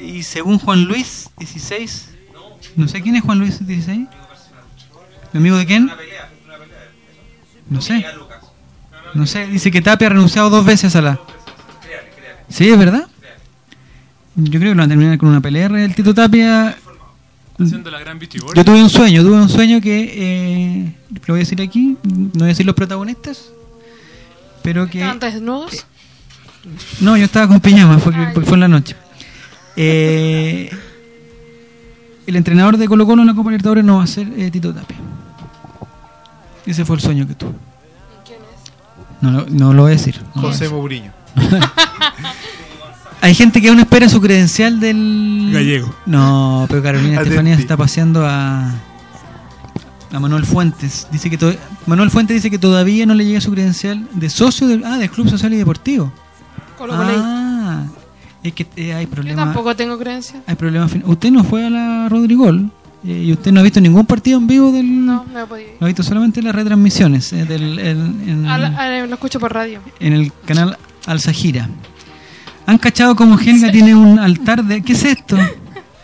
[0.00, 2.10] Y según Juan Luis 16,
[2.76, 4.06] no sé quién es Juan Luis 16.
[5.32, 5.90] ¿Mi amigo de quién?
[7.68, 8.04] No sé.
[9.14, 11.20] No sé, dice que Tapia ha renunciado dos veces a Salá.
[12.48, 13.06] ¿Sí, es verdad?
[14.36, 15.66] Yo creo que lo van a terminar con una pelea.
[15.66, 16.76] El Tito Tapia
[17.58, 18.18] la
[18.54, 20.92] yo tuve un sueño, tuve un sueño que, eh,
[21.26, 23.50] lo voy a decir aquí, no voy a decir los protagonistas,
[24.62, 24.98] pero que...
[25.00, 25.84] ¿Estaban desnudos?
[27.00, 28.94] No, yo estaba con pijama, fue, fue en la noche.
[29.74, 30.70] Eh,
[32.28, 34.72] el entrenador de Colo Colo en la Copa Libertadores no va a ser eh, Tito
[34.74, 34.96] Tapia.
[36.66, 37.52] Ese fue el sueño que tuve.
[38.24, 39.22] ¿Quién es?
[39.22, 40.20] No, lo- no lo voy a decir.
[40.34, 40.76] no a José decir.
[40.76, 41.12] Mourinho.
[43.20, 45.50] Hay gente que aún espera su credencial del...
[45.52, 45.92] Gallego.
[46.06, 47.20] No, pero Carolina.
[47.20, 48.72] Estefanía está paseando a...
[50.10, 51.08] A Manuel Fuentes.
[51.10, 51.52] Dice que to-
[51.86, 55.10] Manuel Fuentes dice que todavía no le llega su credencial de socio del, ah, del
[55.10, 56.12] Club Social y Deportivo.
[56.78, 57.16] Colo Colo ahí.
[57.18, 57.82] Ah,
[58.48, 59.44] es que eh, hay Yo problemas.
[59.46, 60.42] tampoco tengo creencia.
[60.46, 60.90] Hay problemas.
[61.04, 62.70] Usted no fue a la Rodrigol.
[63.04, 65.06] Eh, ¿Y usted no ha visto ningún partido en vivo del.?
[65.06, 65.68] No, no he podido.
[65.78, 67.88] Lo ha visto solamente las retransmisiones eh, del, el-
[68.28, 69.80] en, la- ah, lo escucho por radio.
[70.00, 70.76] en el canal
[71.06, 71.68] Al Sahira.
[72.66, 74.82] ¿Han cachado como Helga tiene un altar de.
[74.82, 75.36] ¿Qué es esto?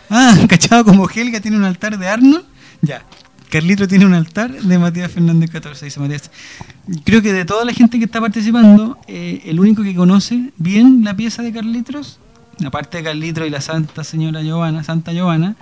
[0.07, 2.43] Ah, ¿han cachado como Helga tiene un altar de Arnold?
[2.83, 3.03] Ya.
[3.49, 6.29] Carlito tiene un altar de Matías Fernández 14, dice Matías.
[7.03, 11.03] Creo que de toda la gente que está participando, eh, el único que conoce bien
[11.03, 12.19] la pieza de Carlitos,
[12.63, 15.55] aparte de Carlitos y la Santa Señora Giovanna, Santa Giovanna,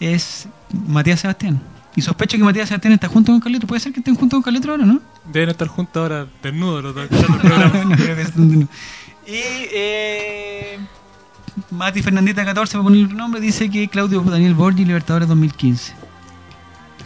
[0.00, 0.48] es
[0.86, 1.60] Matías Sebastián.
[1.96, 3.68] Y sospecho que Matías Sebastián está junto con Carlitos.
[3.68, 5.00] ¿Puede ser que estén juntos con Carlitos ahora, no?
[5.32, 7.08] Deben estar juntos ahora desnudos los dos.
[7.10, 8.68] No creo que estén
[9.26, 10.78] Y eh,
[11.70, 15.94] Mati Fernandita 14, para poner el nombre, dice que Claudio Daniel Borgi, Libertadores 2015.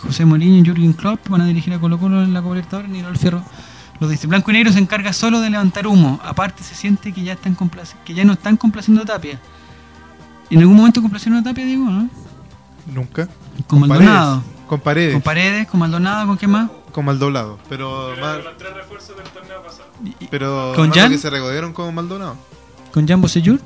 [0.00, 2.90] José Mourinho y Jürgen Klopp van a dirigir a Colo Colo en la Copa Libertadores.
[2.90, 3.42] Niro Alfierro
[4.00, 4.26] lo dice.
[4.26, 6.20] Blanco y Negro se encarga solo de levantar humo.
[6.24, 7.56] Aparte se siente que ya están
[8.04, 9.40] que ya no están complaciendo a Tapia.
[10.50, 12.08] ¿En algún momento complacieron a Tapia, Diego, no?
[12.92, 13.28] Nunca.
[13.66, 14.40] Con Maldonado.
[14.42, 14.66] Paredes.
[14.68, 15.12] Con Paredes.
[15.14, 16.70] Con Paredes, con Maldonado, ¿con qué más?
[16.92, 17.58] Con Maldonado.
[17.68, 19.88] Pero más, tres refuerzos del torneo pasado.
[20.30, 21.10] pero ¿Con Jan?
[21.10, 22.36] que se regodearon con Maldonado.
[22.92, 23.60] Con Jan Bosellur.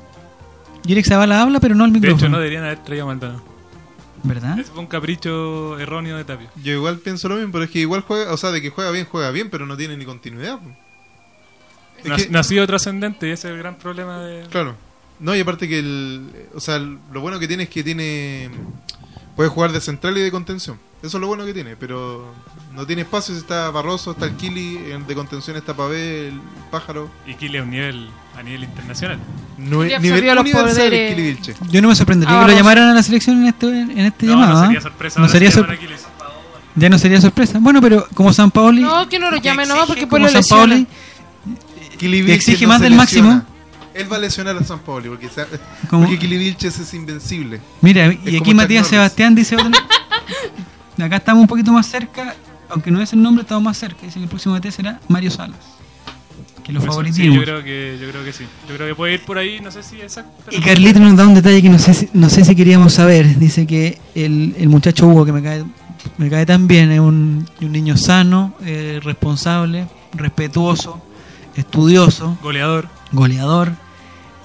[0.85, 2.19] Jirek Zavala habla, pero no al De micrófono.
[2.25, 3.41] hecho, no deberían haber traído a Maldonado.
[4.23, 4.57] ¿Verdad?
[4.57, 6.49] Ese fue un capricho erróneo de Tapio.
[6.63, 8.89] Yo igual pienso lo mismo, pero es que igual juega, o sea, de que juega
[8.91, 10.59] bien, juega bien, pero no tiene ni continuidad.
[12.05, 14.47] No, que- sido trascendente y ese es el gran problema de.
[14.49, 14.75] Claro.
[15.19, 18.49] No, y aparte que el, o sea, el- lo bueno que tiene es que tiene
[19.35, 20.79] puede jugar de central y de contención.
[21.01, 22.33] Eso es lo bueno que tiene, pero
[22.73, 26.39] no tiene espacios, está Barroso, está el Kili, en- de contención está Pavé, el
[26.71, 27.09] Pájaro.
[27.27, 29.19] Y Kili a un nivel, a nivel internacional.
[29.63, 30.89] No, nivel universal.
[30.89, 31.53] Kili Vilche.
[31.69, 34.25] Yo no me sorprendería Ah, que lo llamaran a la selección en este, en este
[34.25, 34.53] No, llamado.
[34.53, 34.65] no ¿ah?
[34.65, 35.19] sería sorpresa.
[35.19, 35.77] No sería sor-
[36.75, 37.59] ya no sería sorpresa.
[37.61, 38.81] Bueno, pero como San Paoli.
[38.81, 40.87] No, que no lo llame nomás porque lo San Paoli
[42.27, 43.43] exige no más del máximo.
[43.93, 45.29] Él va a lesionar a San Pauli porque,
[45.89, 47.61] porque Kili Vilches es invencible.
[47.81, 48.89] Mira, Es y aquí Matías Norris.
[48.89, 49.69] Sebastián dice otro-
[51.05, 52.33] Acá estamos un poquito más cerca,
[52.69, 54.01] aunque no es el nombre, estamos más cerca.
[54.01, 55.57] Dice que el próximo DT será Mario Salas.
[56.63, 57.35] Que lo Eso, sí, favoritismo.
[57.35, 58.45] yo creo que yo creo que sí.
[58.69, 60.31] Yo creo que puede ir por ahí, no sé si exacto.
[60.45, 62.93] pero- Y Carlito nos da un detalle que no sé si, no sé si queríamos
[62.93, 63.37] saber.
[63.37, 65.63] Dice que el, el muchacho Hugo, que me cae,
[66.17, 71.01] me cae tan bien, es un, un niño sano, eh, responsable, respetuoso,
[71.55, 72.87] estudioso, Goleador.
[73.11, 73.73] goleador.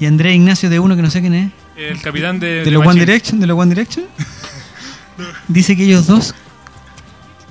[0.00, 2.64] Y Andrés Ignacio de uno que no sé quién es, El capitán de.
[2.64, 2.98] de los One.
[2.98, 4.06] Direction, de los One Direction,
[5.48, 6.34] dice que ellos dos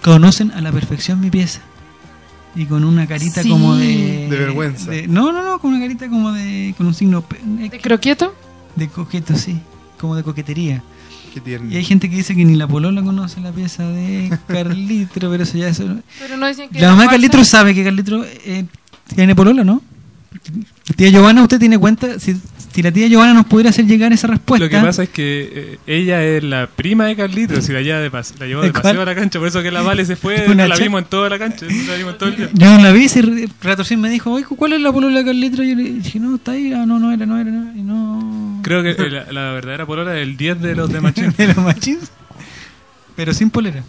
[0.04, 1.62] conocen a la perfección mi pieza.
[2.58, 3.50] Y con una carita Sí.
[3.50, 4.28] como de...
[4.30, 4.90] De vergüenza.
[4.92, 6.74] de- no, no, no, con una carita como de...
[6.78, 7.22] con un signo...
[7.22, 8.34] pe- ¿De croquieto?
[8.76, 9.58] de coqueto, sí,
[10.00, 10.84] como de coquetería.
[11.34, 11.72] Qué tierno.
[11.72, 15.44] Y hay gente que dice que ni la polola conoce la pieza de Carlitro, pero
[15.44, 15.78] eso ya es...
[16.20, 17.10] Pero no dicen que La mamá de.
[17.10, 18.66] Carlitro sabe que Carlitro eh,
[19.16, 19.82] tiene polola, ¿no?
[20.96, 22.20] Tía Giovanna, ¿usted tiene cuenta?
[22.20, 22.40] Si,
[22.78, 24.64] si la tía Giovanna nos pudiera hacer llegar esa respuesta...
[24.64, 28.02] Lo que pasa es que eh, ella es la prima de Carlitos y la, lleva
[28.02, 29.40] de la llevó de paseo a la cancha.
[29.40, 31.66] Por eso que la Vale se fue, no la vimos en toda la cancha.
[31.68, 32.50] no La vimos todo el día.
[32.54, 35.26] Yo no la vi, si Re- Retorcín me dijo, oye, ¿cuál es la polola de
[35.26, 35.64] Carlitro?
[35.64, 37.82] Y yo le dije, no, está ahí, ah, no, no era, no era, no, y
[37.82, 38.60] no...
[38.62, 41.34] Creo que eh, la, la verdadera polola es el 10 de los de Machín.
[41.36, 42.12] de los machins,
[43.16, 43.84] pero sin polera.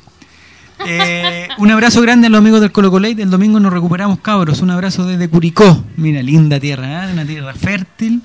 [0.86, 3.20] Eh, un abrazo grande a los amigos del Colo Colate.
[3.20, 4.62] El domingo nos recuperamos, cabros.
[4.62, 5.84] Un abrazo desde Curicó.
[5.98, 7.12] Mira, linda tierra, ¿eh?
[7.12, 8.22] una tierra fértil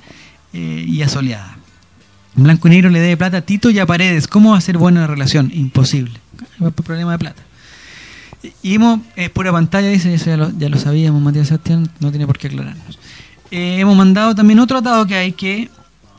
[0.53, 1.57] eh, y asoleada.
[2.35, 4.27] Blanco y Negro le debe plata a Tito y a Paredes.
[4.27, 5.51] ¿Cómo va a ser buena la relación?
[5.53, 6.13] Imposible.
[6.83, 7.41] Problema de plata.
[8.61, 12.09] Y hemos, eh, pura pantalla, dice, eso ya lo, ya lo sabíamos, Matías Sebastián, no
[12.11, 12.99] tiene por qué aclararnos.
[13.51, 15.69] Eh, hemos mandado también otro atado que hay que,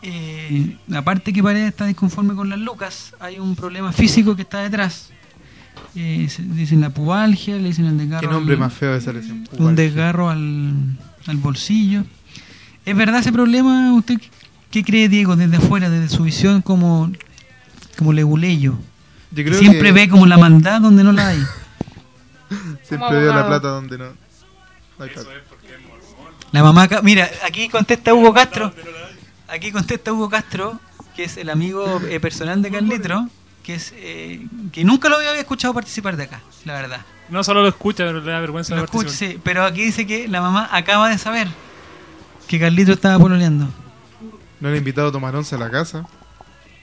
[0.03, 4.61] eh, aparte que Paredes está disconforme con las lucas, hay un problema físico que está
[4.61, 5.11] detrás.
[5.97, 8.26] Eh, se- dicen la pubalgia, le dicen el desgarro.
[8.28, 9.47] Qué nombre al- más feo de esa lesión.
[9.59, 10.72] Un desgarro al,
[11.26, 12.05] al bolsillo.
[12.85, 13.93] ¿Es verdad ese problema?
[13.95, 14.16] ¿Usted
[14.70, 17.11] qué cree, Diego, desde afuera, desde su visión como,
[17.99, 18.74] como leguleyo?
[19.30, 21.43] Yo creo Siempre que ve como la maldad donde no la hay.
[22.82, 24.05] siempre veo la plata donde no.
[24.99, 25.28] no hay plata.
[26.53, 28.72] La mamá, acá- mira, aquí contesta Hugo Castro.
[29.49, 30.78] Aquí contesta Hugo Castro,
[31.16, 33.28] que es el amigo eh, personal de Carlitro,
[33.64, 37.01] que es eh, que nunca lo había escuchado participar de acá, la verdad.
[37.28, 39.32] No solo lo escucha, pero le da vergüenza Lo de escucho, participar.
[39.35, 41.49] sí, pero aquí dice que la mamá acaba de saber
[42.47, 43.69] que Carlitro estaba pololeando.
[44.61, 46.07] No le he invitado a tomar once a la casa.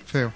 [0.06, 0.32] Feo.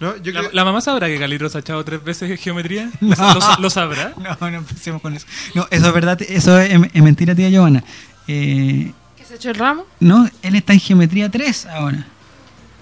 [0.00, 0.52] No, yo ¿La, creo.
[0.52, 2.90] la mamá sabrá que Carlitos ha echado tres veces geometría?
[3.00, 3.08] No.
[3.34, 4.12] ¿Lo, sa- lo sabrá?
[4.16, 5.26] No, no empecemos con eso.
[5.54, 7.82] No, eso es verdad, eso es, es mentira, tía Giovanna.
[8.28, 9.84] Eh, ¿Que se echó el ramo?
[10.00, 12.06] no, él está en geometría 3 ahora.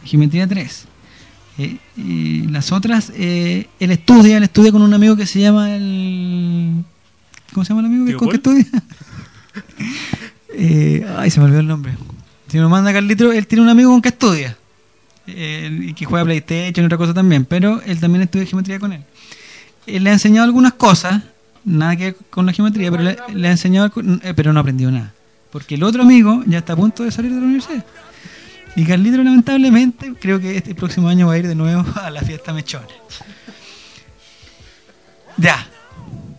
[0.05, 0.85] Geometría 3.
[1.59, 5.75] Eh, y las otras, eh, él estudia, él estudia con un amigo que se llama
[5.75, 6.85] el...
[7.55, 8.67] ¿Cómo se llama el amigo que, ¿Tío con que estudia?
[10.59, 11.93] Eh, ay, se me olvidó el nombre.
[12.49, 14.57] Si nos manda Carlitro, él tiene un amigo con que estudia.
[15.27, 19.03] eh, que juega PlayStation y otra cosa también, pero él también estudia geometría con él.
[19.87, 21.23] Él le ha enseñado algunas cosas,
[21.65, 23.93] nada que ver con la geometría, pero le, ha enseñado,
[24.23, 25.13] eh, pero no aprendió nada.
[25.51, 27.85] Porque el otro amigo ya está a punto de salir de la universidad.
[28.77, 32.23] Y Carlito, lamentablemente, creo que este próximo año va a ir de nuevo a la
[32.23, 32.87] fiesta mechona.
[35.37, 35.67] Ya.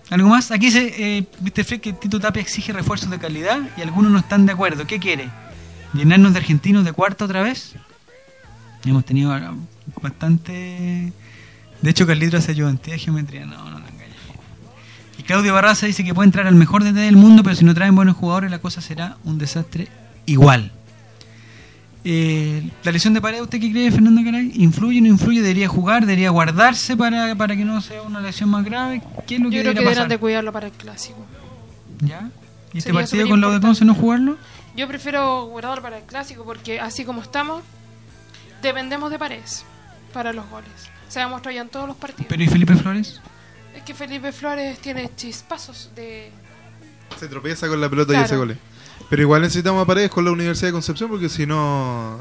[0.09, 0.51] ¿Algo más?
[0.51, 1.63] Aquí se, eh, Mr.
[1.63, 4.87] Fred, que Tito Tapia exige refuerzos de calidad y algunos no están de acuerdo.
[4.87, 5.29] ¿Qué quiere?
[5.93, 7.75] ¿Llenarnos de argentinos de cuarto otra vez?
[8.85, 9.53] Hemos tenido ah,
[10.01, 11.11] bastante...
[11.81, 13.45] De hecho, Carlito hace ayudantía de geometría.
[13.45, 13.87] No, no, no.
[15.17, 17.73] Y Claudio Barraza dice que puede entrar al mejor DT del mundo, pero si no
[17.73, 19.87] traen buenos jugadores, la cosa será un desastre
[20.25, 20.71] igual.
[22.09, 24.49] Eh, la lesión de pared, ¿usted qué cree, Fernando Caray?
[24.55, 25.41] ¿Influye o no influye?
[25.41, 26.05] ¿Debería jugar?
[26.05, 29.01] ¿Debería guardarse para, para que no sea una lesión más grave?
[29.27, 30.07] ¿Qué es lo que Yo creo que debería deberán pasar?
[30.07, 31.25] de cuidarlo para el clásico.
[31.99, 32.29] ¿Ya?
[32.71, 34.37] ¿Y este partido con la de Conce no jugarlo?
[34.77, 37.61] Yo prefiero guardarlo para el clásico porque así como estamos,
[38.61, 39.65] dependemos de Paredes
[40.13, 40.71] para los goles.
[41.09, 42.27] Se ha demostrado ya en todos los partidos.
[42.29, 43.19] ¿Pero y Felipe Flores?
[43.75, 46.31] Es que Felipe Flores tiene chispazos de...
[47.19, 48.57] Se tropieza con la pelota y hace goles.
[49.09, 52.19] Pero igual necesitamos a Paredes con la Universidad de Concepción porque si no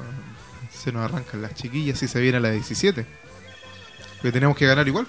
[0.73, 3.05] se nos arrancan las chiquillas y se viene a la 17.
[4.17, 5.07] Porque tenemos que ganar igual.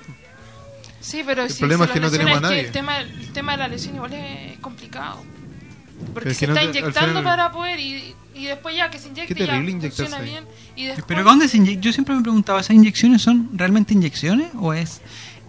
[1.00, 2.62] Sí, pero El si problema es que no tenemos a nadie.
[2.62, 5.24] el tema, el tema de la lesión igual es complicado.
[6.14, 9.10] Porque se no está te- inyectando final- para poder y, y después ya que se
[9.10, 10.44] inyecte Qué terrible ya inyectarse funciona bien.
[10.76, 11.82] Y después, ¿Pero dónde se inyecta?
[11.82, 15.02] Yo siempre me preguntaba, ¿esas inyecciones son realmente inyecciones o es...?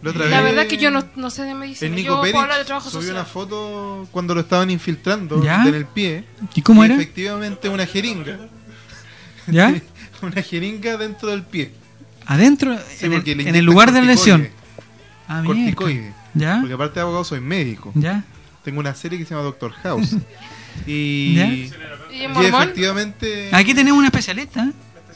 [0.03, 1.89] La otra la vez- verdad es que yo no, no sé de medicina.
[1.89, 3.17] El yo Nico puedo Pérez hablar de trabajo subió social.
[3.17, 5.65] una foto cuando lo estaban infiltrando ¿Ya?
[5.67, 6.25] en el pie.
[6.55, 6.95] ¿Y cómo era?
[6.95, 8.39] Efectivamente una jeringa.
[9.49, 9.75] ¿Ya?
[10.23, 11.73] una jeringa dentro del pie.
[12.27, 12.77] ¿Adentro?
[12.97, 14.43] Sí, en, porque el, le en el lugar de la lesión.
[14.43, 14.59] corticoide.
[15.29, 16.13] Ah, Corticoide.
[16.35, 16.59] ¿Ya?
[16.61, 17.91] Porque aparte de abogado soy médico.
[17.95, 18.23] ¿Ya?
[18.65, 20.15] Tengo una serie que se llama Doctor House.
[20.87, 21.47] y, ¿Ya?
[21.47, 21.73] ¿Y
[22.25, 23.49] efectivamente...
[23.53, 24.65] Aquí tenemos una especialista.
[24.65, 24.73] ¿eh?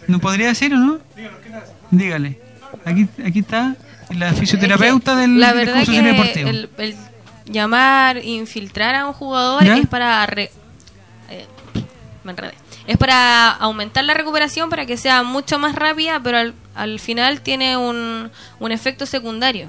[0.08, 0.98] ¿No podría decir o no?
[1.90, 2.40] Dígale.
[2.84, 3.76] Aquí, aquí está
[4.14, 6.48] la fisioterapeuta del, la del verdad que deportivo.
[6.50, 6.96] el, el
[7.46, 9.76] llamar infiltrar a un jugador ¿Ya?
[9.76, 10.50] es para re-
[11.30, 11.46] eh,
[12.24, 12.54] me enredé.
[12.86, 17.40] es para aumentar la recuperación para que sea mucho más rápida pero al, al final
[17.40, 19.68] tiene un, un efecto secundario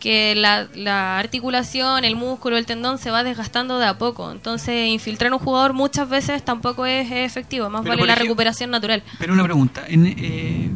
[0.00, 4.30] que la, la articulación, el músculo, el tendón se va desgastando de a poco.
[4.30, 7.68] Entonces, infiltrar a un jugador muchas veces tampoco es efectivo.
[7.68, 9.02] Más Pero, vale la ejemplo- recuperación natural.
[9.18, 9.82] Pero una pregunta.
[9.88, 10.70] En, eh,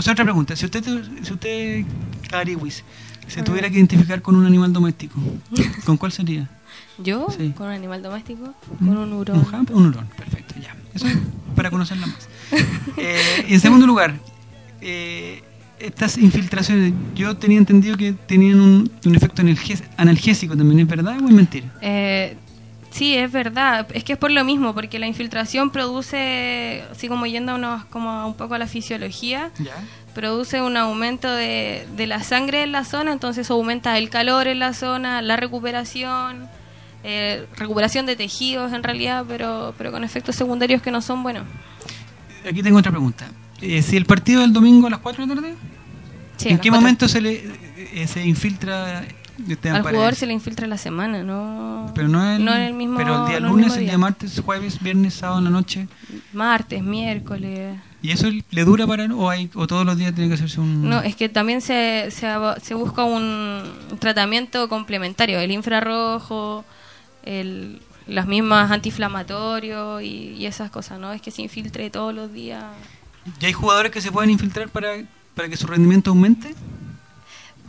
[0.00, 0.56] sé, otra pregunta.
[0.56, 0.82] Si usted,
[1.22, 1.84] si usted
[2.30, 2.82] Cariwis,
[3.26, 5.18] se tuviera que identificar con un animal doméstico,
[5.84, 6.48] ¿con cuál sería?
[6.98, 7.52] Yo, Sí.
[7.56, 9.38] con un animal doméstico, con un hurón.
[9.38, 10.74] Un jam- un hurón, perfecto, ya.
[10.94, 11.16] Eso es
[11.56, 12.28] para conocerla más.
[12.96, 14.14] Eh, y en segundo lugar,
[14.80, 15.42] eh,
[15.78, 19.42] estas infiltraciones, yo tenía entendido que tenían un, un efecto
[19.96, 21.66] analgésico también, ¿es verdad o es mentira?
[21.80, 22.36] Eh,
[22.92, 23.86] sí, es verdad.
[23.92, 28.26] Es que es por lo mismo, porque la infiltración produce, así como yendo unos, como
[28.26, 29.72] un poco a la fisiología, Ya.
[30.14, 34.58] produce un aumento de, de la sangre en la zona, entonces aumenta el calor en
[34.60, 36.48] la zona, la recuperación,
[37.04, 41.44] eh, recuperación de tejidos en realidad, pero, pero con efectos secundarios que no son buenos.
[42.48, 43.26] Aquí tengo otra pregunta.
[43.60, 45.54] Eh, si el partido del domingo a las 4 de la tarde,
[46.36, 47.44] Sí, ¿en qué momento se le
[47.94, 49.04] eh, se infiltra
[49.48, 49.98] Esteban Al Paredes?
[49.98, 53.30] jugador se le infiltra la semana, no, Pero no el, en el mismo pero el
[53.30, 55.88] día no lunes, el día martes, jueves, viernes, sábado en la noche.
[56.32, 57.78] Martes, miércoles.
[58.02, 60.88] ¿Y eso le dura para o, hay, o todos los días tiene que hacerse un...?
[60.88, 63.62] No, es que también se, se busca un
[64.00, 66.64] tratamiento complementario, el infrarrojo,
[67.24, 71.12] el, las mismas antiinflamatorios y, y esas cosas, ¿no?
[71.12, 72.64] Es que se infiltre todos los días.
[73.40, 74.96] ¿Y hay jugadores que se pueden infiltrar para,
[75.34, 76.54] para que su rendimiento aumente?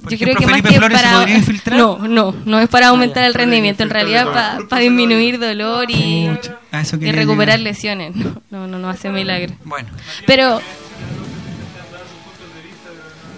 [0.04, 1.18] Por Yo ejemplo, creo que Felipe más que Flores se para...
[1.18, 1.78] podría infiltrar.
[1.80, 3.28] No, no, no es para aumentar ya.
[3.28, 6.30] el rendimiento, en realidad para, para disminuir dolor y,
[6.72, 7.60] recuperar llegar.
[7.60, 8.16] lesiones.
[8.16, 9.56] No, no, no, no hace milagro.
[9.64, 9.88] Bueno.
[10.28, 10.60] Pero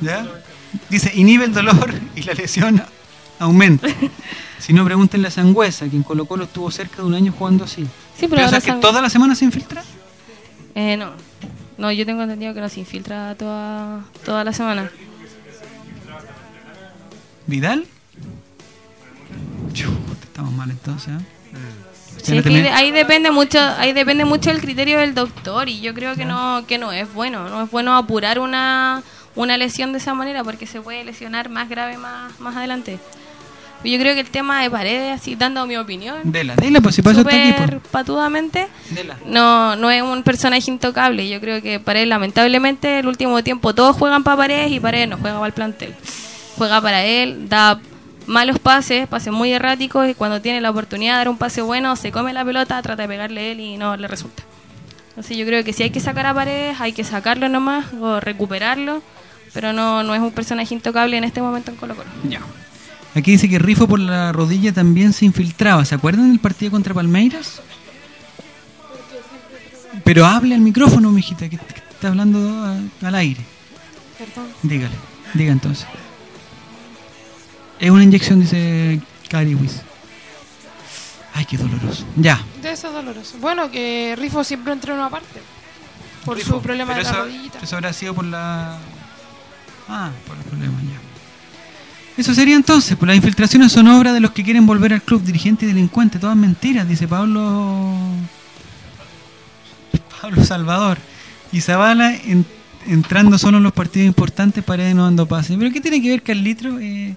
[0.01, 0.25] ¿Ya?
[0.89, 2.81] Dice, inhibe el dolor y la lesión
[3.39, 3.87] aumenta.
[4.59, 7.85] si no, pregúntenle a Sangüesa, quien Colo Colo estuvo cerca de un año jugando así.
[8.17, 9.83] Sí, pero o sea, que Sang- toda la semana se infiltra.
[10.75, 11.11] eh, no,
[11.77, 14.89] no, yo tengo entendido que no se infiltra toda, toda la semana.
[17.47, 17.85] ¿Vidal?
[19.73, 21.09] Chuta, estamos mal entonces.
[21.09, 21.25] ¿eh?
[22.23, 24.61] Sí, Ya es que no ahí, tenés- de- ahí depende mucho, ahí depende mucho del
[24.61, 27.95] criterio del doctor y yo creo que no, que no es bueno, no es bueno
[27.95, 29.03] apurar una,
[29.35, 32.99] una lesión de esa manera porque se puede lesionar más grave más, más adelante.
[33.83, 37.03] Yo creo que el tema de paredes, así dando mi opinión, Dela, dela, pues si
[37.03, 37.81] pasa este súper equipo.
[37.91, 39.15] patudamente, Dela.
[39.27, 41.29] no, no es un personaje intocable.
[41.29, 45.17] Yo creo que Paredes, lamentablemente, el último tiempo todos juegan para Paredes y Paredes no
[45.17, 45.93] juega para el plantel.
[46.57, 47.79] Juega para él, da
[48.27, 51.95] malos pases, pases muy erráticos y cuando tiene la oportunidad de dar un pase bueno,
[51.95, 54.43] se come la pelota, trata de pegarle él y no le resulta.
[55.17, 58.19] Así yo creo que si hay que sacar a Paredes, hay que sacarlo nomás o
[58.19, 59.01] recuperarlo,
[59.53, 62.09] pero no, no es un personaje intocable en este momento en Colo Colo.
[62.27, 62.41] Ya.
[63.13, 65.85] Aquí dice que Rifo por la rodilla también se infiltraba.
[65.85, 67.61] ¿Se acuerdan del partido contra Palmeiras?
[70.03, 73.41] Pero hable al micrófono, mijita, que, está hablando al aire.
[74.17, 74.49] Perdón.
[74.63, 74.95] Dígale,
[75.33, 75.87] diga entonces.
[77.79, 78.99] Es una inyección, dice
[79.29, 79.81] Cariwis.
[81.33, 82.05] Ay, qué doloroso.
[82.15, 82.41] Ya.
[82.61, 83.37] De eso es doloroso.
[83.39, 85.41] Bueno, que Rifo siempre entrenó aparte.
[86.23, 87.59] Por Rifo, su problema de la eso- rodillita.
[87.61, 88.77] Eso habrá sido por la.
[89.89, 92.21] Ah, por el problema, ya.
[92.21, 95.21] Eso sería entonces, pues las infiltraciones son obra de los que quieren volver al club,
[95.21, 97.43] dirigente y delincuente, todas mentiras, dice Pablo.
[100.21, 100.97] Pablo Salvador.
[101.51, 102.45] Y Zavala en-
[102.87, 105.57] entrando solo en los partidos importantes, Paredes no dando pases.
[105.57, 106.79] ¿Pero qué tiene que ver Carlitro?
[106.79, 107.15] Eh,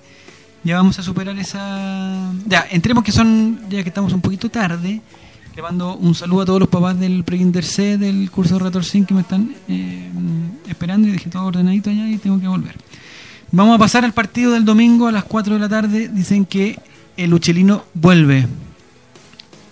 [0.65, 2.33] ya vamos a superar esa.
[2.47, 5.01] Ya, entremos que son, ya que estamos un poquito tarde.
[5.55, 8.85] Le mando un saludo a todos los papás del Prekinder C del curso de Rator
[8.85, 10.09] 5 que me están eh,
[10.69, 12.77] esperando y dejé todo ordenadito allá y tengo que volver.
[13.51, 16.09] Vamos a pasar al partido del domingo a las 4 de la tarde.
[16.09, 16.79] Dicen que
[17.17, 18.47] el Uchelino vuelve.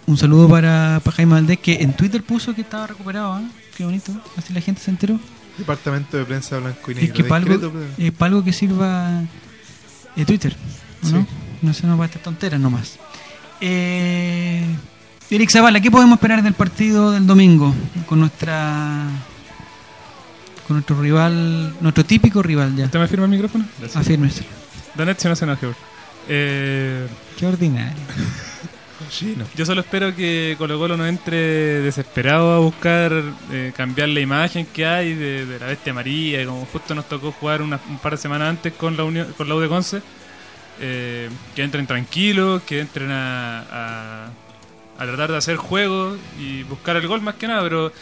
[0.06, 3.34] Un saludo para, para Jaime Valdés que en Twitter puso que estaba recuperado.
[3.34, 3.42] ¿ah?
[3.76, 4.12] Qué bonito.
[4.36, 5.20] Así la gente se enteró.
[5.58, 7.14] Departamento de prensa blanco y Es negro.
[7.14, 9.22] que para algo, eh, algo que sirva
[10.16, 11.08] eh, Twitter, ¿o ¿no?
[11.20, 11.26] Sí.
[11.62, 12.98] No se nos va a estar tonteras nomás.
[13.60, 14.64] Eh,
[15.30, 17.74] Eric Zavala, ¿qué podemos esperar del partido del domingo
[18.06, 19.04] con nuestra
[20.66, 22.84] con nuestro rival, nuestro típico rival ya?
[22.86, 23.64] ¿Usted me firma el micrófono?
[23.94, 24.44] Afírmese.
[24.94, 25.68] Danet, si no se enoje.
[26.28, 27.06] Eh,
[27.38, 27.96] Qué ordinario.
[29.54, 31.36] Yo solo espero que Colo Colo no entre
[31.82, 33.12] desesperado a buscar
[33.52, 37.08] eh, cambiar la imagen que hay de, de la bestia María, y como justo nos
[37.08, 39.68] tocó jugar una- un par de semanas antes con la Unión, con la U de
[39.68, 40.00] Conce,
[40.80, 44.26] eh, que entren tranquilos, que entren a, a,
[44.98, 47.92] a tratar de hacer juego y buscar el gol más que nada, pero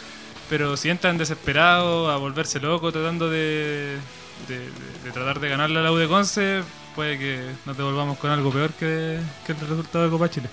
[0.47, 3.97] pero si entran desesperados a volverse locos tratando de,
[4.47, 4.69] de, de-
[5.03, 6.61] de tratar de ganarle a la U de Conce,
[6.95, 10.47] puede que nos devolvamos con algo peor que, que el resultado de Copa Chile.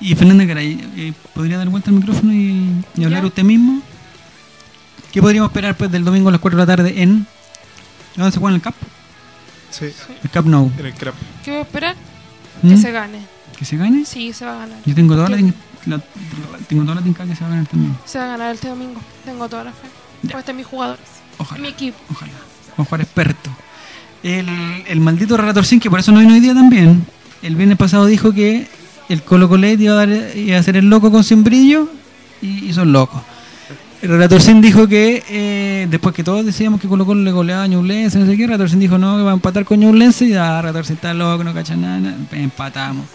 [0.00, 3.26] Y Fernanda Caray, eh, ¿podría dar vuelta al micrófono y, y hablar Ya.
[3.28, 3.82] usted mismo?
[5.12, 7.26] ¿Qué podríamos esperar pues del domingo a las 4 de la tarde en...
[8.16, 8.74] ¿Dónde se juega en el CAP?
[9.72, 9.86] Sí.
[10.22, 10.70] El CAP No.
[10.78, 11.14] En el crap.
[11.44, 11.96] ¿Qué voy a esperar?
[12.62, 12.68] ¿Mm?
[12.70, 13.18] Que se gane.
[13.58, 14.04] ¿Que se gane?
[14.04, 14.78] Sí, se va a ganar.
[14.86, 15.36] Yo tengo toda la,
[15.86, 16.00] la-
[16.68, 17.96] tengo toda la tinca que se va a ganar también.
[18.04, 19.00] Se va a ganar este domingo.
[19.24, 19.88] Tengo toda la fe.
[20.22, 21.04] Pues están mis jugadores.
[21.38, 21.60] Ojalá.
[21.60, 21.98] Mi equipo.
[22.10, 22.30] Ojalá.
[22.76, 23.50] Vamos a jugar experto.
[24.22, 24.46] El,
[24.86, 27.04] el maldito Relator Sin, que por eso no vino hoy día también,
[27.42, 28.68] el viernes pasado dijo que
[29.08, 31.88] el Colo Colet iba a, dar, iba a hacer el loco con sin brillo
[32.40, 33.24] y hizo el loco.
[34.02, 37.62] El Relator Sin dijo que eh, después que todos decíamos que Colo Colo le goleaba
[37.62, 40.24] a Ñublense, no sé qué, Relator Sin dijo no, que va a empatar con Ñublense
[40.24, 43.06] y ah, Relator Sin está loco, no cacha nada, empatamos.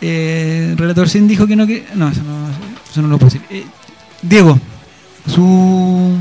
[0.00, 2.48] Eh, Relator Sin dijo que no, que no, eso no,
[2.90, 3.42] eso no lo puedo decir.
[3.50, 3.66] Eh,
[4.22, 4.58] Diego,
[5.26, 6.16] su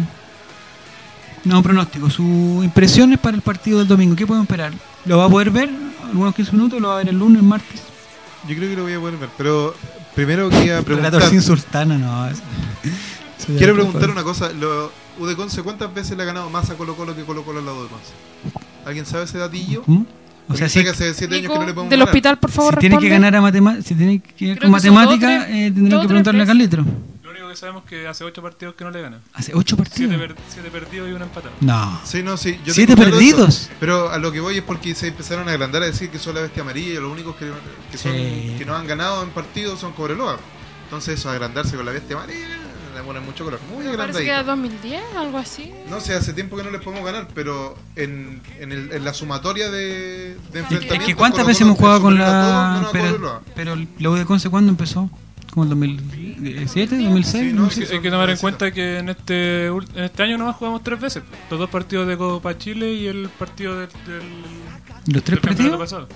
[1.46, 2.10] no, pronóstico.
[2.10, 4.16] Sus impresiones para el partido del domingo.
[4.16, 4.74] ¿Qué podemos esperar?
[5.06, 5.70] ¿Lo va a poder ver?
[6.04, 6.82] ¿Algunos 15 minutos?
[6.82, 7.82] ¿Lo va a ver el lunes, el martes?
[8.48, 9.74] Yo creo que lo voy a poder ver, pero
[10.16, 11.14] primero quería preguntar.
[11.14, 12.28] Relator sin sultana, no.
[13.58, 14.52] Quiero preguntar una cosa.
[14.52, 17.44] Lo, U de Conce, ¿cuántas veces le ha ganado más a Colo Colo que Colo
[17.44, 18.12] Colo al lado de Conce?
[18.86, 19.84] ¿Alguien sabe ese datillo?
[19.84, 20.06] ¿Cómo?
[20.48, 22.08] O sea, sé si, que hace 7 años que no le podemos del ganar.
[22.10, 24.80] hospital, por favor, si tiene que ganar a matemática, si tiene que ver Creo con
[24.80, 26.46] que matemática, dos, eh, tendrán que preguntarle a.
[26.46, 26.86] Carlitro.
[27.24, 29.22] Lo único que sabemos es que hace 8 partidos que no le ganan.
[29.34, 30.14] Hace 8 partidos.
[30.50, 31.54] 7 perdidos y una empatada.
[31.62, 32.00] No.
[32.04, 32.60] Sí, no, sí.
[32.64, 33.62] yo ¿Siete perdidos?
[33.64, 36.20] eso, pero a lo que voy es porque se empezaron a agrandar a decir que
[36.20, 37.50] son la bestia amarilla y los únicos que,
[37.92, 38.54] que, son, Sí.
[38.60, 40.38] que no han ganado en partidos son Cobreloa.
[40.84, 42.48] Entonces eso, agrandarse con la bestia amarilla,
[42.96, 43.60] le ponen mucho color.
[43.74, 44.76] Muy Me parece que era agrandadito.
[44.78, 45.72] 2010, algo así.
[45.90, 49.14] No sé, hace tiempo que no les podemos ganar, pero en, en, el- en la
[49.14, 51.06] sumatoria de, de Es enfrentamientos...
[51.06, 52.90] que cuántas Colo-Colo veces hemos jugado es con todos, la...
[52.92, 55.10] Pero, pero la U de Conce, ¿cuándo empezó?
[55.54, 57.54] ¿Como el 2007, 2006?
[57.54, 57.84] no, no sí.
[57.90, 61.24] Hay que tomar en cuenta que en este en este año nomás jugamos tres veces.
[61.50, 64.22] Los dos partidos de Copa Chile y el partido del, del,
[65.14, 65.80] ¿Los tres del campeonato partidos?
[65.80, 66.08] pasado.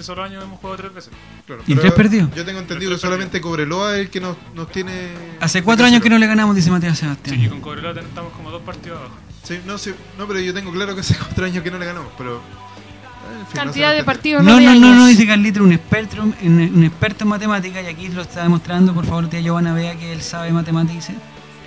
[0.00, 1.12] Este solo año hemos jugado tres veces.
[1.46, 2.30] Claro, ¿Y tres perdidos?
[2.34, 5.10] Yo tengo entendido que solamente Cobreloa es el que nos, nos tiene...
[5.40, 7.36] Hace cuatro años que no le ganamos, dice Matías Sebastián.
[7.38, 9.14] Sí, y con Cobreloa estamos como dos partidos abajo.
[9.42, 11.84] Sí, no, sí, no, pero yo tengo claro que hace cuatro años que no le
[11.84, 12.36] ganamos, pero...
[12.36, 16.22] eh, en fin, no Cantidad de partidos, No, no, no, no, dice Carlitro, un experto,
[16.22, 19.98] un, un experto en matemática, y aquí lo está demostrando, por favor, tía Giovanna vea
[19.98, 21.14] que él sabe matemática y dice,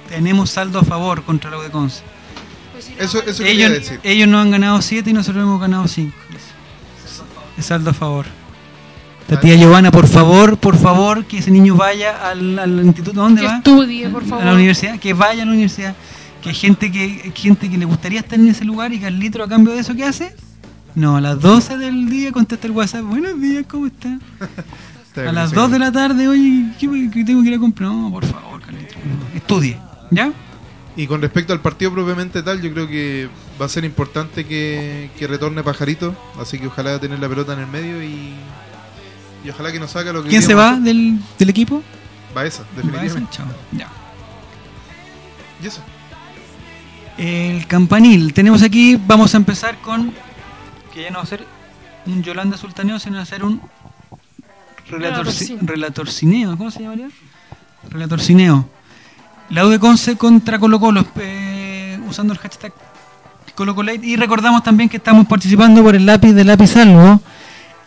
[0.10, 2.02] tenemos saldo a favor contra U de Conce.
[2.98, 4.00] Eso, eso quería Ellos, decir.
[4.02, 6.12] ellos no han ganado 7 y nosotros hemos ganado 5.
[7.58, 8.26] Es saldo a favor.
[9.30, 13.22] La tía Giovanna, por favor, por favor, que ese niño vaya al, al instituto.
[13.22, 13.58] ¿Dónde Que va?
[13.58, 14.46] estudie, por A favor.
[14.46, 15.96] la universidad, que vaya a la universidad.
[16.42, 19.48] Que hay gente que, gente que le gustaría estar en ese lugar y Carlitro a
[19.48, 20.36] cambio de eso, ¿qué hace?
[20.94, 23.04] No, a las 12 del día contesta el WhatsApp.
[23.04, 24.20] Buenos días, ¿cómo está?
[25.16, 27.92] A las 2 de la tarde, oye, ¿qué, qué tengo que ir a comprar?
[27.92, 28.96] No, por favor, Carlitos.
[29.36, 29.78] Estudie,
[30.10, 30.32] ¿ya?
[30.96, 33.30] Y con respecto al partido propiamente tal, yo creo que
[33.62, 36.16] va a ser importante que, que retorne Pajarito.
[36.40, 38.34] Así que ojalá tener la pelota en el medio y,
[39.44, 41.84] y ojalá que nos saque lo que ¿Quién se va del, del equipo?
[42.34, 43.32] Baeza, Baeza, definitivamente.
[43.32, 43.46] chao.
[43.72, 43.88] Ya.
[45.62, 45.82] Y eso.
[47.18, 48.34] El campanil.
[48.34, 50.14] Tenemos aquí, vamos a empezar con.
[50.94, 51.46] Que ya no va a ser
[52.06, 53.62] un Yolanda Sultaneo, sino va a ser un.
[54.90, 55.60] Relator, Relatorcine.
[55.64, 56.58] relatorcineo.
[56.58, 57.10] ¿Cómo se llamaría?
[57.90, 58.68] Relatorcineo.
[59.50, 62.74] La U de Conce contra Colo Colo, eh, usando el hashtag
[63.56, 64.06] Colo Colate.
[64.06, 67.22] Y recordamos también que estamos participando por el lápiz de lápiz algo.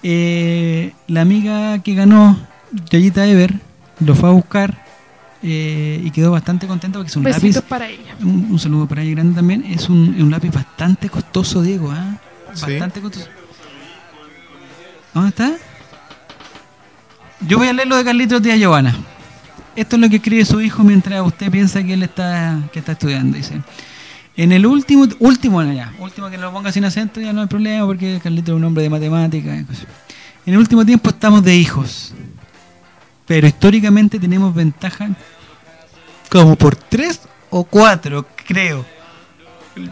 [0.03, 2.39] Eh, la amiga que ganó,
[2.91, 3.55] Yayita Ever,
[4.01, 4.85] lo fue a buscar
[5.43, 7.69] eh, y quedó bastante contenta porque es un Besitos lápiz.
[7.69, 8.15] para ella.
[8.21, 9.65] Un, un saludo para ella grande también.
[9.65, 11.91] Es un, un lápiz bastante costoso, Diego.
[11.91, 12.19] ¿ah?
[12.55, 12.71] Sí.
[12.73, 13.27] Bastante costoso.
[15.15, 15.53] ¿Dónde está?
[17.41, 18.95] Yo voy a leer lo de Carlitos Díaz Giovanna.
[19.75, 22.93] Esto es lo que escribe su hijo mientras usted piensa que él está, que está
[22.93, 23.37] estudiando.
[23.37, 23.61] Dice:
[24.37, 27.47] En el último, último, no, ya, último que lo ponga sin acento, ya no hay
[27.47, 29.61] problema porque Carlitos es un hombre de matemáticas.
[29.61, 29.87] y cosas.
[30.45, 32.13] En el último tiempo estamos de hijos,
[33.25, 35.09] pero históricamente tenemos ventaja
[36.31, 37.21] como por tres
[37.51, 38.85] o cuatro, creo.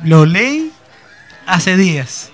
[0.05, 0.71] Lo leí
[1.47, 2.31] hace días.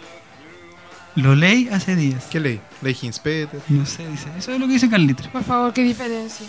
[1.14, 2.24] Lo leí hace días.
[2.30, 2.60] ¿Qué ley?
[2.82, 3.60] Ley Hinspeter.
[3.68, 4.28] No sé, dice.
[4.36, 5.28] Eso es lo que dice Carlitos.
[5.28, 6.46] Por favor, qué diferencia.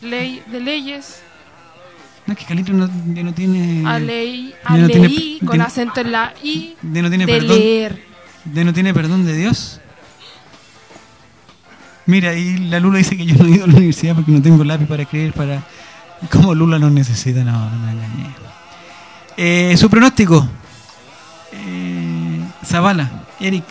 [0.00, 1.22] Ley de leyes
[2.26, 3.82] No es que Carlitos no, tiene.
[3.86, 7.58] a no tiene- con no- acento en la I ya no tiene de perdón.
[7.58, 8.04] leer.
[8.52, 9.80] Ya no tiene perdón de Dios.
[12.06, 14.42] Mira, y la Lula dice que yo no he ido a la universidad porque no
[14.42, 15.62] tengo lápiz para escribir para...
[16.30, 17.42] ¿Cómo Lula no necesita?
[17.44, 18.26] No, no me engañé.
[19.36, 20.46] Eh, Su pronóstico.
[21.52, 23.10] Eh, Zavala,
[23.40, 23.64] Eric.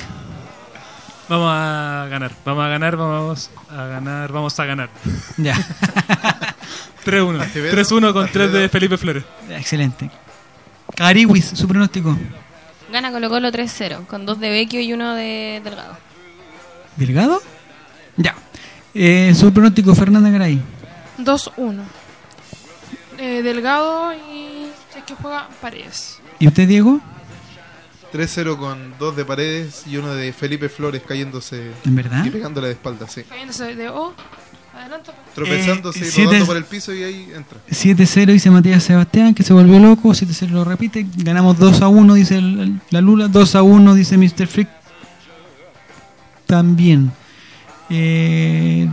[1.30, 4.90] Vamos a ganar, vamos a ganar, vamos a ganar, vamos a ganar.
[5.38, 5.56] Ya.
[7.06, 7.42] 3-1.
[7.42, 7.78] Acevedo.
[7.78, 8.70] 3-1 con 3 de.
[8.70, 9.24] Felipe Flores.
[9.50, 10.10] Excelente.
[10.96, 12.18] Cariwis, su pronóstico.
[12.92, 15.96] Gana Colo Colo 3-0, con dos de Vecchio y uno de Delgado.
[16.96, 17.42] ¿Delgado?
[18.18, 18.36] Ya.
[18.96, 20.60] Eh, su pronóstico, Fernanda Garay.
[21.20, 21.84] 2-1.
[23.20, 26.20] Eh, Delgado y el que juega Paredes.
[26.40, 27.00] ¿Y usted, Diego?
[28.12, 32.26] 3-0 con dos de paredes y uno de Felipe Flores cayéndose ¿En verdad?
[32.26, 33.24] y pegándole de espalda, sí.
[33.24, 34.14] Cayéndose de O.
[34.76, 35.12] Adelante.
[35.12, 35.36] pues.
[35.36, 37.60] Tropezándose Eh, y siete- rodando por el piso y ahí entra.
[37.70, 40.14] 7-0 dice Matías Sebastián, que se volvió loco.
[40.14, 41.06] 7-0 lo repite.
[41.18, 43.28] Ganamos 2-1, dice el- la Lula.
[43.28, 44.48] 2-1, dice Mr.
[44.48, 44.70] Freak.
[46.46, 47.12] También.
[47.90, 48.88] Eh,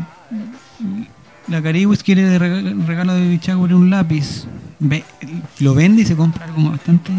[1.48, 4.44] la Cariwis quiere regalo de Bichagüe un lápiz.
[4.78, 5.04] Ve-
[5.60, 7.12] lo vende y se compra algo bastante.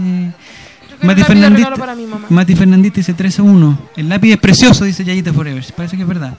[1.01, 2.27] Mati Fernandita, regalo para mi mamá.
[2.29, 3.79] Mati Fernandita dice 3 a 1.
[3.97, 5.63] El lápiz es precioso, dice Yayita Forever.
[5.75, 6.33] Parece que es verdad.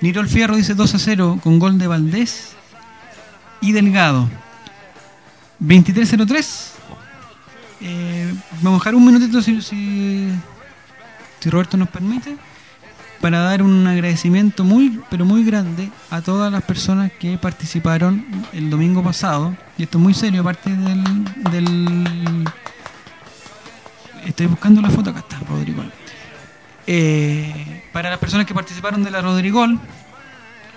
[0.00, 2.52] Nirol Fierro dice 2 a 0 con gol de Valdés
[3.60, 4.28] y Delgado.
[5.62, 6.70] 23-03.
[7.80, 10.30] Eh, vamos a dejar un minutito si, si,
[11.40, 12.36] si Roberto nos permite
[13.20, 18.70] para dar un agradecimiento muy pero muy grande a todas las personas que participaron el
[18.70, 21.04] domingo pasado y esto es muy serio aparte del,
[21.50, 22.44] del
[24.26, 25.90] estoy buscando la foto acá está Rodrigol
[26.88, 29.78] Eh, para las personas que participaron de la Rodrigol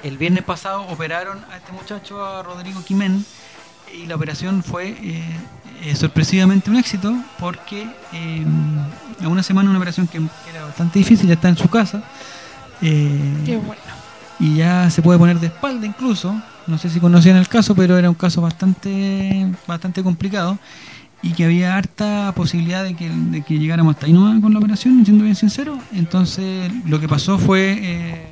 [0.01, 3.25] el viernes pasado operaron a este muchacho a Rodrigo Quimén
[3.93, 5.23] y la operación fue eh,
[5.83, 7.87] eh, sorpresivamente un éxito porque
[9.21, 10.17] a una semana una operación que,
[10.49, 12.01] era bastante difícil ya está en su casa
[12.81, 13.81] Qué bueno.
[14.39, 16.33] y ya se puede poner de espalda incluso.
[16.65, 20.57] No sé si conocían el caso pero era un caso bastante bastante complicado
[21.21, 24.59] y que había harta posibilidad de que, de que llegáramos hasta ahí nomás con la
[24.59, 25.77] operación siendo bien sincero.
[25.93, 28.27] Entonces lo que pasó fue eh,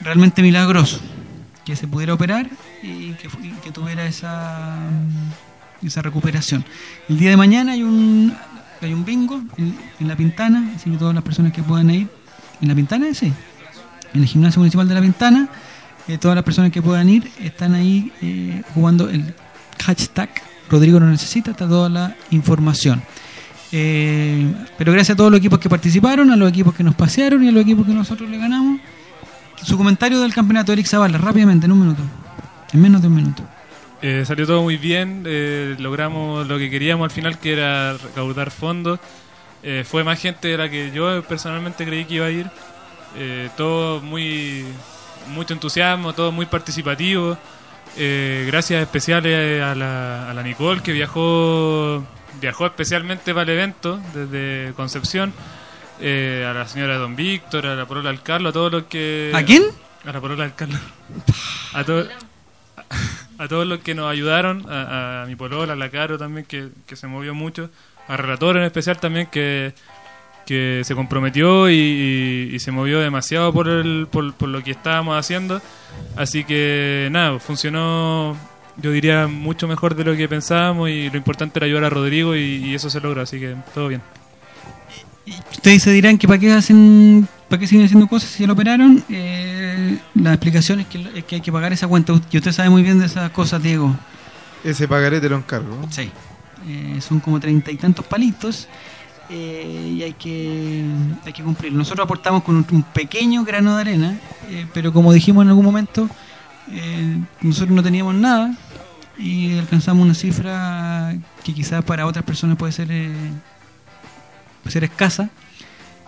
[0.00, 1.00] realmente milagroso
[1.64, 2.48] que se pudiera operar
[2.82, 4.76] y que, tuviera esa
[5.82, 6.64] esa recuperación.
[7.08, 8.34] El día de mañana hay un
[8.82, 12.08] hay un bingo en, en la Pintana así que todas las personas que puedan ir
[12.60, 13.32] en la Pintana sí
[14.14, 15.48] en el gimnasio municipal de la Pintana
[16.08, 19.34] eh, todas las personas que puedan ir están ahí eh, jugando el
[19.84, 20.30] hashtag
[20.70, 23.02] Rodrigo no necesita toda la información
[23.72, 27.44] Eh, pero gracias a todos los equipos que participaron a los equipos que nos pasearon
[27.44, 28.80] y a los equipos que nosotros le ganamos
[29.62, 32.02] su comentario del campeonato Eric Zavala rápidamente en un minuto
[32.72, 33.42] en menos de un minuto
[34.02, 38.50] Eh, salió todo muy bien, eh, logramos lo que queríamos al final, que era recaudar
[38.50, 38.98] fondos.
[39.62, 42.46] Eh, fue más gente de la que yo personalmente creí que iba a ir.
[43.58, 44.64] Todo muy
[45.34, 47.36] mucho entusiasmo, todo muy participativo.
[47.96, 52.04] Eh, gracias especiales a la, a la Nicole que viajó
[52.40, 55.32] viajó especialmente para el evento desde Concepción.
[56.02, 59.32] Eh, a la señora Don Víctor, a la Porola al Carlos, a todos los que...
[59.34, 59.64] ¿A quién?
[60.06, 60.80] A la polola del Carlos.
[61.74, 62.06] A, to-
[63.36, 66.70] a todos los que nos ayudaron, a, a mi polola, a la Caro también, que,
[66.86, 67.68] que se movió mucho,
[68.08, 69.74] a Relator en especial también, que,
[70.50, 74.72] que se comprometió y, y- y se movió demasiado por, el, por, por lo que
[74.72, 75.62] estábamos haciendo.
[76.16, 78.36] Así que nada, funcionó,
[78.76, 82.34] yo diría, mucho mejor de lo que pensábamos y lo importante era ayudar a Rodrigo
[82.34, 84.02] y, y eso se logró, así que todo bien.
[85.52, 88.54] Ustedes se dirán que para qué hacen, para qué siguen haciendo cosas si ya lo
[88.54, 89.04] operaron.
[89.08, 92.12] Eh, la explicación es que, es que hay que pagar esa cuenta.
[92.32, 93.94] Y usted sabe muy bien de esas cosas, Diego.
[94.64, 95.86] Ese pagaré te lo encargo.
[95.90, 96.10] Sí.
[96.68, 98.66] Eh, son como treinta y tantos palitos
[99.32, 100.84] eh, y hay que,
[101.24, 101.72] hay que cumplir.
[101.72, 104.18] Nosotros aportamos con un, pequeño grano de arena,
[104.48, 106.08] eh, pero como dijimos en algún momento,
[106.72, 108.56] eh, nosotros no teníamos nada
[109.16, 111.14] y alcanzamos una cifra
[111.44, 115.30] que quizás para otras personas puede ser, puede ser escasa,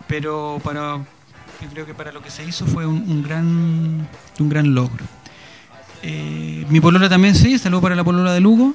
[0.08, 4.08] pero para yo creo que para lo que se hizo fue un, gran
[4.40, 5.04] un gran logro.
[6.02, 8.74] Mi polola también sí, saludo para la polola de Lugo.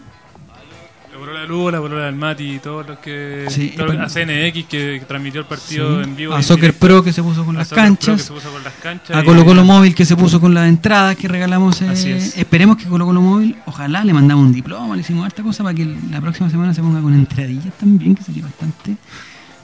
[1.28, 3.48] La polola de Lugo, la polola del Mati y todos los que.
[3.50, 6.04] Sí, todos- a CNX que, que transmitió el partido Sí.
[6.10, 6.34] en vivo.
[6.34, 6.88] A Soccer directo.
[6.88, 8.30] Pro que se puso con las canchas.
[8.32, 9.18] con las.
[9.18, 11.82] A Colo Colo Móvil que se puso con las entradas que regalamos.
[11.82, 12.38] eh, Así es.
[12.38, 15.76] Esperemos que Colo Colo Móvil, ojalá le mandamos un diploma, le hicimos harta cosa para
[15.76, 18.96] que la próxima semana se ponga con entradillas también, que sería bastante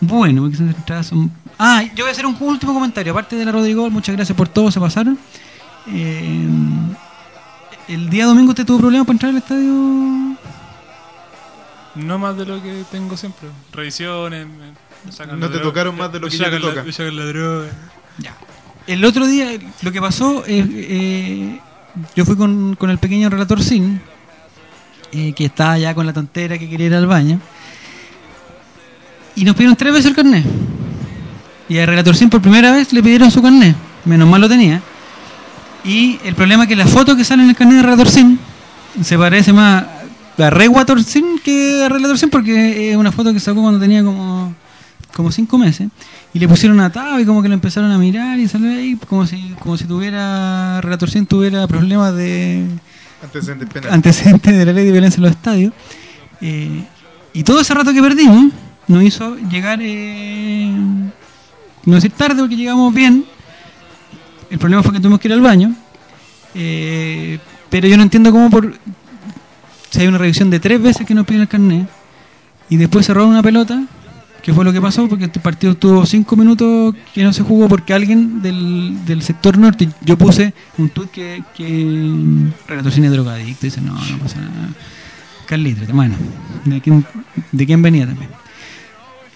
[0.01, 1.32] bueno, porque esas entradas son...
[1.57, 4.49] Ah, yo voy a hacer un último comentario, aparte de la Rodrigo, muchas gracias por
[4.49, 5.18] todo, se pasaron.
[5.88, 6.45] Eh,
[7.88, 10.36] el día domingo usted tuvo problemas para entrar al estadio.
[11.96, 13.50] No más de lo que tengo siempre.
[13.72, 14.48] Revisiones.
[14.48, 16.62] me- sacan No la te droga, tocaron más de lo me que ya te sacan
[16.64, 16.84] la- toca.
[16.84, 17.68] Me sacan la droga.
[18.88, 19.48] El otro día,
[19.82, 21.60] lo que pasó, es, eh,
[22.16, 24.02] yo fui con, con el pequeño relator Sin,
[25.12, 27.39] eh, que estaba ya con la tontera que quería ir al baño,
[29.36, 30.46] y nos pidieron tres veces el carnet.
[31.70, 33.76] Y al relator Sin por primera vez le pidieron su carnet,
[34.06, 34.82] menos mal lo tenía.
[35.86, 38.39] Y el problema es que la foto que sale en el carnet de relator Sin
[39.02, 39.84] se parece más
[40.38, 44.04] a Rewator Sin que a relator Sin porque es una foto que sacó cuando tenía
[44.04, 44.54] como
[45.14, 45.90] como cinco meses
[46.34, 49.28] y le pusieron atado y como que lo empezaron a mirar y salió ahí como
[49.28, 52.68] si como si tuviera Relator 100 tuviera problemas de
[53.24, 53.94] Antecedentes penales.
[53.94, 55.74] antecedentes de la ley de violencia en los estadios.
[56.42, 56.84] Eh,
[57.32, 58.52] y todo ese rato que perdimos
[58.88, 60.70] nos hizo llegar eh,
[61.86, 63.24] no decir tarde porque llegamos bien.
[64.50, 65.74] El problema fue que tuvimos que ir al baño.
[66.54, 68.74] Eh, pero yo no entiendo cómo por
[69.94, 71.88] si hay una revisión de tres veces que nos piden el carnet
[72.68, 73.84] y después se roba una pelota
[74.41, 77.70] que fue lo que pasó porque este partido tuvo cinco minutos que no se jugó
[77.70, 83.82] porque alguien del, del sector norte yo puse un tuit que, que relator drogadicto dice
[83.82, 84.70] no no pasa nada
[85.46, 86.16] Carlitos hermano
[86.66, 87.06] de quién,
[87.52, 88.32] de quién venía también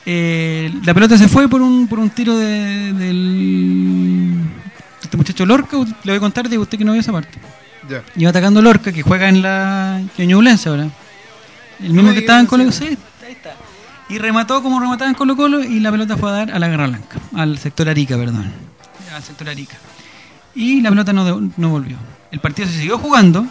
[0.09, 4.41] Eh, la pelota se fue por un, por un tiro de, del
[5.03, 7.37] este muchacho Lorca le voy a contar de usted que no vio esa parte
[7.89, 8.03] Ya.
[8.15, 10.87] iba atacando Lorca que juega en la en Ñublense ahora
[11.79, 12.85] el mismo que estaba en Colo sí,
[13.25, 13.53] ahí está.
[14.09, 16.67] y remató como remataba en Colo Colo y la pelota fue a dar a la
[16.67, 18.51] Guerra Blanca al sector Arica perdón
[19.15, 19.75] al sector Arica
[20.55, 21.23] y la pelota no,
[21.55, 21.97] no volvió
[22.31, 23.45] el partido se siguió jugando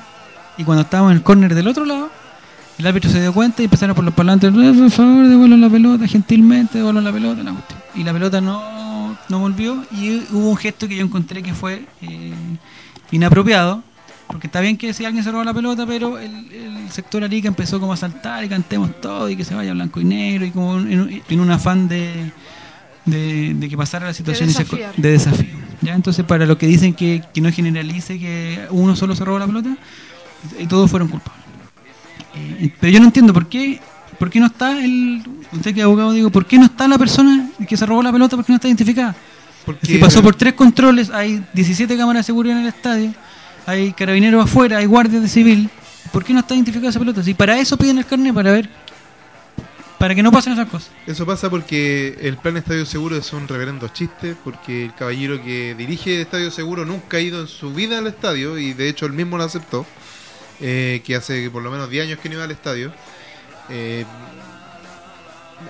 [0.59, 2.11] y cuando estábamos en el córner del otro lado
[2.79, 5.71] el árbitro se dio cuenta y empezaron por los parlantes "Eh, por favor devuelvan la
[5.71, 7.79] pelota gentilmente devuelvan la pelota la cuestión".
[7.95, 11.87] y la pelota no, no volvió y hubo un gesto que yo encontré que fue
[12.03, 12.35] eh,
[13.13, 13.83] inapropiado
[14.29, 17.49] porque está bien que si alguien se roba la pelota, pero el, el sector Arica
[17.49, 20.51] empezó como a saltar y cantemos todo y que se vaya blanco y negro y
[20.51, 22.33] como en, en un afán de,
[23.05, 24.95] de, de que pasara la situación y se- desafiar.
[24.97, 25.55] de desafío.
[25.81, 25.95] ¿ya?
[25.95, 29.47] Entonces, para los que dicen que, que no generalice que uno solo se roba la
[29.47, 29.77] pelota,
[30.59, 31.45] y todos fueron culpables.
[32.35, 33.81] Eh, pero yo no entiendo por qué,
[34.19, 35.23] por qué no está el.
[35.53, 38.13] Usted que es abogado, digo, ¿por qué no está la persona que se robó la
[38.13, 38.37] pelota?
[38.37, 39.15] ¿Por qué no está identificada?
[39.65, 43.13] Porque- Si pasó por tres controles, hay 17 cámaras de seguridad en el estadio,
[43.67, 45.69] hay carabineros afuera, hay guardias de civil.
[46.13, 47.23] ¿Por qué no está identificada esa pelota?
[47.23, 48.71] Si para eso piden el carnet, para ver,
[49.99, 50.91] para que no pasen esas cosas.
[51.07, 55.75] Eso pasa porque el plan Estadio Seguro es un reverendo chiste, porque el caballero que
[55.75, 59.13] dirige Estadio Seguro nunca ha ido en su vida al estadio y de hecho él
[59.13, 59.85] mismo lo aceptó,
[60.61, 62.93] eh, que hace por lo menos 10 años que no iba al estadio.
[63.69, 64.05] Eh,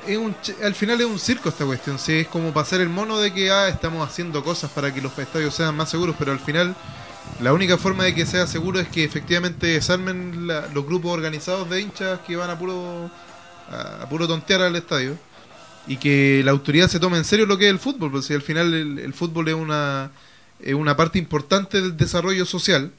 [0.07, 3.19] es un al final es un circo esta cuestión, sí, es como pasar el mono
[3.19, 6.41] de que ah, estamos haciendo cosas para que los estadios sean más seguros, pero al
[6.41, 6.75] final
[7.41, 11.81] la única forma de que sea seguro es que efectivamente desarmen los grupos organizados de
[11.81, 13.11] hinchas que van a puro
[13.71, 15.19] a puro tontear al estadio
[15.89, 18.35] y que la autoridad se tome en serio lo que es el fútbol, porque si
[18.35, 20.11] al final el, el fútbol es una
[20.61, 22.93] es una parte importante del desarrollo social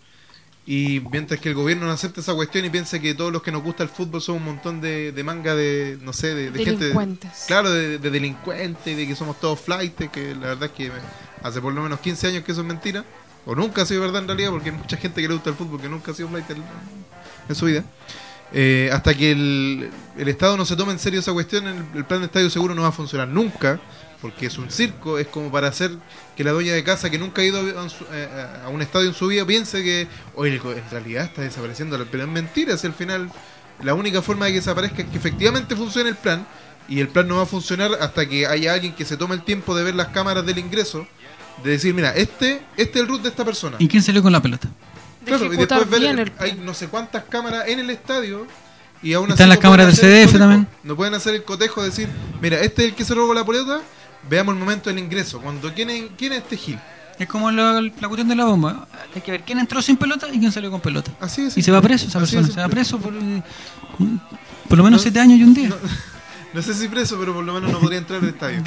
[0.70, 3.54] y mientras que el gobierno no acepte esa cuestión y piense que todos los que
[3.54, 6.60] nos gusta el fútbol son un montón de, de manga de, no sé, de, de
[6.66, 6.80] gente...
[6.84, 7.46] Delincuentes.
[7.48, 10.92] Claro, de, de delincuentes, de que somos todos flight, que la verdad es que
[11.42, 13.06] hace por lo menos 15 años que eso es mentira.
[13.46, 15.56] o nunca ha sido verdad en realidad, porque hay mucha gente que le gusta el
[15.56, 16.62] fútbol que nunca ha sido flight en,
[17.48, 17.86] en su vida.
[18.52, 22.04] Eh, hasta que el, el Estado no se tome en serio esa cuestión, el, el
[22.04, 23.80] plan de estadio seguro no va a funcionar nunca,
[24.22, 25.92] porque es un circo, es como para hacer
[26.36, 28.28] que la dueña de casa que nunca ha ido a un, su- eh,
[28.66, 32.30] a un estadio en su vida piense que, oye, en realidad está desapareciendo, pero es
[32.30, 33.30] mentira, es al final
[33.84, 36.46] la única forma de que desaparezca es que efectivamente funcione el plan,
[36.90, 39.44] y el plan no va a funcionar hasta que haya alguien que se tome el
[39.44, 41.06] tiempo de ver las cámaras del ingreso,
[41.64, 43.76] de decir, mira, este, este es el root de esta persona.
[43.80, 44.70] ¿Y quién salió con la pelota?
[45.26, 48.48] Claro, y después ver, el hay no sé cuántas cámaras en el estadio
[49.04, 50.40] y aún Están así las no cámaras pueden del hacer el CDF cotejo.
[50.50, 50.68] también.
[50.84, 52.08] No pueden hacer el cotejo de decir,
[52.42, 53.82] mira, este es el que se robó la pelota,
[54.30, 55.40] veamos el momento del ingreso.
[55.42, 56.80] Cuando ¿quién es, quién es este Gil?
[57.20, 58.88] Es como la, la cuestión de la bomba.
[59.16, 61.12] Hay que ver quién entró sin pelota y quién salió con pelota.
[61.20, 61.58] Así es.
[61.58, 62.48] Y se va preso esa persona.
[62.48, 63.42] es, Se va preso por, eh,
[64.70, 65.70] por lo menos siete años y un día.
[66.54, 68.64] No sé si preso, pero por lo menos no podría entrar al estadio.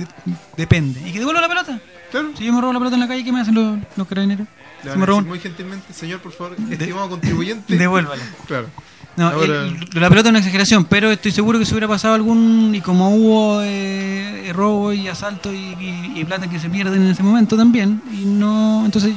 [0.56, 1.00] Depende.
[1.00, 1.80] ¿Y que devuelva la pelota?
[2.10, 2.30] Claro.
[2.36, 4.46] Si yo me robo la pelota en la calle, ¿qué me hacen los, los carabineros?
[4.82, 7.76] Si me decir muy gentilmente, señor, por favor, estimado contribuyente.
[7.78, 8.22] Devuélvala.
[8.46, 8.68] Claro.
[9.16, 12.14] No, Ahora- el- la pelota es una exageración, pero estoy seguro que si hubiera pasado
[12.14, 12.72] algún.
[12.74, 17.08] Y como hubo eh, robo y asalto y, y- y plata que se pierden en
[17.08, 18.00] ese momento también.
[18.12, 18.82] Y no.
[18.84, 19.14] Entonces,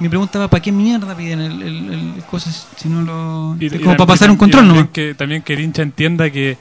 [0.00, 3.56] mi pregunta va: ¿para qué mierda piden el, el- el- cosas si no lo.
[3.60, 6.56] Y- como para pasar un control también que, también que el hincha entienda que,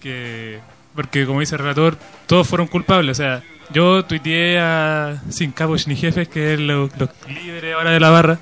[0.00, 0.60] que.
[0.94, 3.18] Porque, como dice el relator, todos fueron culpables.
[3.18, 7.90] O sea, yo tuiteé a Sin Cabos ni Jefes, que es los los líderes ahora
[7.90, 8.38] de la barra,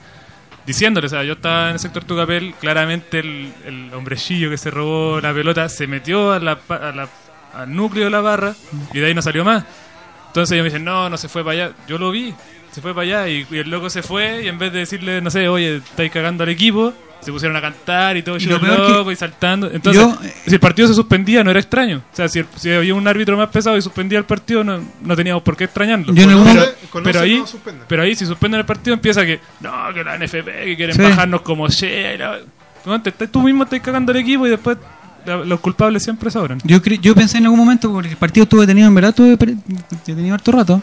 [0.66, 4.70] diciéndole, o sea, yo estaba en el sector Tucapel, claramente el, el hombrecillo que se
[4.70, 7.08] robó la pelota se metió a la, a
[7.54, 8.54] al núcleo de la barra
[8.92, 9.64] y de ahí no salió más.
[10.28, 11.72] Entonces ellos me dicen, no, no se fue para allá.
[11.86, 12.34] Yo lo vi,
[12.72, 15.20] se fue para allá y, y el loco se fue y en vez de decirle,
[15.20, 16.92] no sé, oye, estáis cagando al equipo,
[17.24, 19.70] se pusieron a cantar y todo, Y y lo peor que- loco y saltando.
[19.70, 22.02] Entonces, Yo- si el partido se suspendía, no era extraño.
[22.12, 24.80] O sea, si, el- si había un árbitro más pesado y suspendía el partido, no,
[25.02, 26.12] no teníamos por qué extrañarlo.
[26.12, 27.46] Yo pero, pero ahí, no
[27.88, 31.02] pero ahí, si suspenden el partido, empieza que, no, que la NFP, que quieren Sí.
[31.02, 32.14] bajarnos como sea.
[32.14, 32.38] y la-
[32.86, 34.76] No, te- te- tú mismo estás cagando al equipo y después
[35.46, 36.58] los culpables siempre sobran.
[36.64, 39.38] Yo, yo pensé en algún momento, porque el partido estuvo detenido, en verdad, estuve
[40.06, 40.82] detenido harto rato.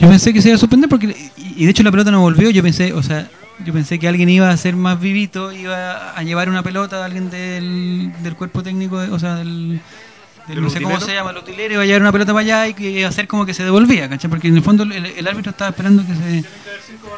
[0.00, 1.06] Yo pensé que se iba a suspender porque,
[1.36, 2.50] y y de hecho la pelota no volvió.
[2.50, 3.28] Yo pensé, o sea,
[3.64, 7.30] yo pensé que alguien iba a ser más vivito, iba a llevar una pelota, alguien
[7.30, 9.80] del, del cuerpo técnico, de- o sea, del,
[10.46, 12.40] del- ¿Del no sé cómo se llama, el utilero, iba a llevar una pelota para
[12.42, 14.30] allá y que iba a hacer como que se devolvía, ¿cachai?
[14.30, 16.44] Porque en el fondo el, el árbitro estaba esperando que se,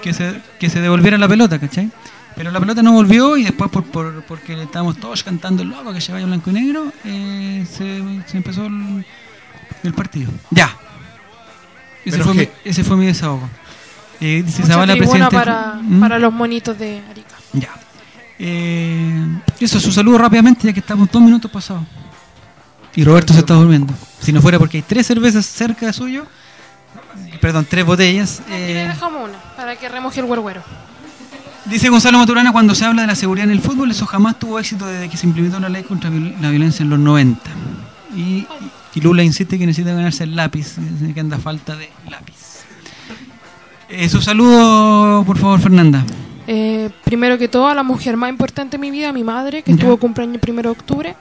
[0.02, 1.90] que se, que se devolviera la pelota, ¿cachai?
[2.36, 5.92] Pero la pelota no volvió y después por, por, porque estábamos todos cantando el loco
[5.92, 9.04] que se vaya blanco y negro, eh, se, se empezó el,
[9.82, 10.30] el partido.
[10.50, 10.74] Ya.
[12.04, 12.50] Ese Menos fue, mi, G.
[12.64, 13.48] ese fue mi desahogo.
[14.20, 15.34] Eh, dice Mucha Zavala, presidente.
[15.34, 16.00] para, ¿Mm?
[16.00, 17.36] para los monitos de Arica.
[17.52, 17.70] Ya.
[18.38, 19.26] Eh,
[19.58, 21.82] eso, su saludo rápidamente, ya que estamos dos minutos pasados.
[22.94, 23.94] Y Roberto se está durmiendo.
[24.20, 26.26] Si no fuera porque hay tres cervezas cerca de suyo,
[27.40, 28.40] perdón, tres botellas.
[28.40, 30.62] Aquí le eh, dejamos una para que remoje el huerguero.
[31.66, 34.58] Dice Gonzalo Maturana, cuando se habla de la seguridad en el fútbol, eso jamás tuvo
[34.58, 37.50] éxito desde que se implementó la ley contra la violencia en los 90.
[38.16, 38.46] Y,
[38.94, 40.76] y Lula insiste que necesita ganarse el lápiz,
[41.14, 42.39] que anda falta de lápiz.
[43.90, 46.04] Eh, su saludo, por favor, Fernanda.
[46.46, 49.72] Eh, primero que todo, a la mujer más importante de mi vida, mi madre, que
[49.74, 49.78] Ya.
[49.84, 51.16] tuvo cumpleaños el primero de octubre.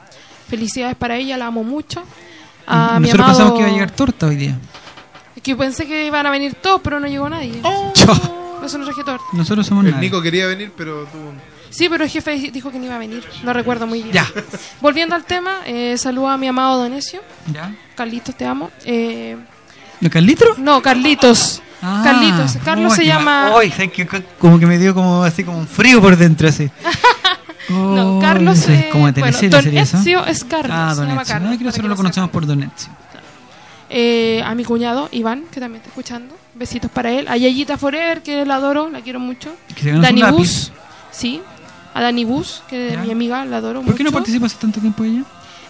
[0.47, 2.03] Felicidades para ella, la amo mucho.
[2.67, 3.27] A mi Nosotros amado...
[3.37, 4.57] pensamos que iba a llegar torta hoy día.
[5.35, 7.59] Es que pensé que iban a venir todos, pero no llegó nadie.
[7.93, 8.15] Chao.
[8.57, 9.23] Por Eso no traje torta.
[9.33, 10.07] Nosotros somos El nadie.
[10.09, 11.37] Nico quería venir, pero tuvo un...
[11.69, 13.23] Sí, pero el jefe dijo que no iba a venir.
[13.43, 14.13] No recuerdo muy bien.
[14.13, 14.27] Ya.
[14.81, 17.21] Volviendo al tema, eh, saludo a mi amado Donesio.
[17.53, 17.73] ¿Ya?
[17.95, 18.71] Carlitos, te amo.
[18.85, 19.37] Eh,
[19.99, 20.55] ¿De Carlitro?
[20.57, 21.61] no, Carlitos.
[21.81, 22.57] Ah, Carlitos.
[22.63, 23.49] Carlos uy, se qué llama...
[23.75, 24.07] ¿sabes qué?
[24.39, 26.69] como que me dio como así como un frío por dentro así.
[27.69, 29.97] No, Oh, Carlos, eso es eh, como de bueno, Don sería eso.
[29.97, 31.33] Ezio es Carlos, Ah, se Don llama Ezio.
[31.35, 32.89] Carlos, No, que para nosotros que lo conocemos por Don Ezio.
[33.91, 36.35] Eh, a mi cuñado, Iván, que también está escuchando.
[36.55, 37.27] Besitos para él.
[37.27, 39.55] A Yayita Forever, que la adoro, la quiero mucho.
[39.75, 40.23] Que Dani.
[40.31, 40.71] Bus,
[41.11, 41.41] sí.
[41.93, 44.17] A Dani Bus, que es mi amiga, la adoro ¿Por qué no mucho.
[44.19, 45.23] participa hace tanto tiempo ella?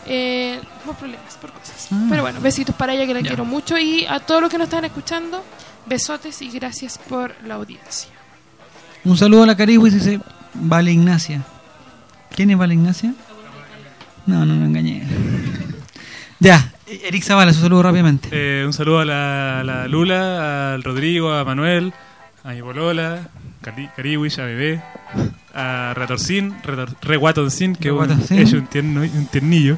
[0.06, 1.88] Eh, por problemas, por cosas.
[1.91, 2.06] Ah.
[2.10, 3.27] Pero bueno, besitos para ella, que la Ya.
[3.27, 3.77] quiero mucho.
[3.77, 5.44] Y a todos los que nos están escuchando,
[5.85, 8.10] besotes y gracias por la audiencia.
[9.06, 10.19] Un saludo a la Caribus dice
[10.53, 11.41] Vale Ignacia.
[12.35, 13.14] ¿Quién es Vale Ignacia?
[14.26, 15.03] No, no me engañé.
[16.39, 18.30] ya, Eric Zavala, su saludo rápidamente.
[18.31, 21.93] Eh, un saludo a la, a la Lula, al Rodrigo, a Manuel,
[22.43, 23.30] a mi bolola,
[23.64, 24.81] Cari- Cariwish, a Bebé,
[25.56, 28.39] a Retorcín, Retor- Reguatoncín, que es un, Reguatoncín.
[28.39, 29.77] es un, tierno- un tiernillo,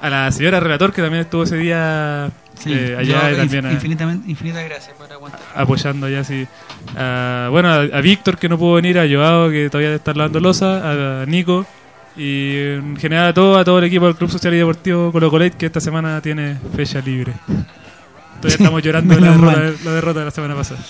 [0.00, 2.30] a la señora Relator, que también estuvo ese día
[2.62, 5.40] Sí, eh, allá yo, también infinitamente, infinitas gracias por aguantar.
[5.54, 6.46] apoyando allá, sí.
[6.96, 10.40] A- bueno, a, a Víctor, que no pudo venir, a Joao, que todavía está lavando
[10.40, 11.64] losa, a, Nico,
[12.16, 15.30] y en general a todo, a todo el equipo del Club Social y Deportivo Colo
[15.30, 17.32] Colate, que esta semana tiene fecha libre.
[17.46, 20.80] Todavía estamos llorando de la derrota, la derrota de la semana pasada.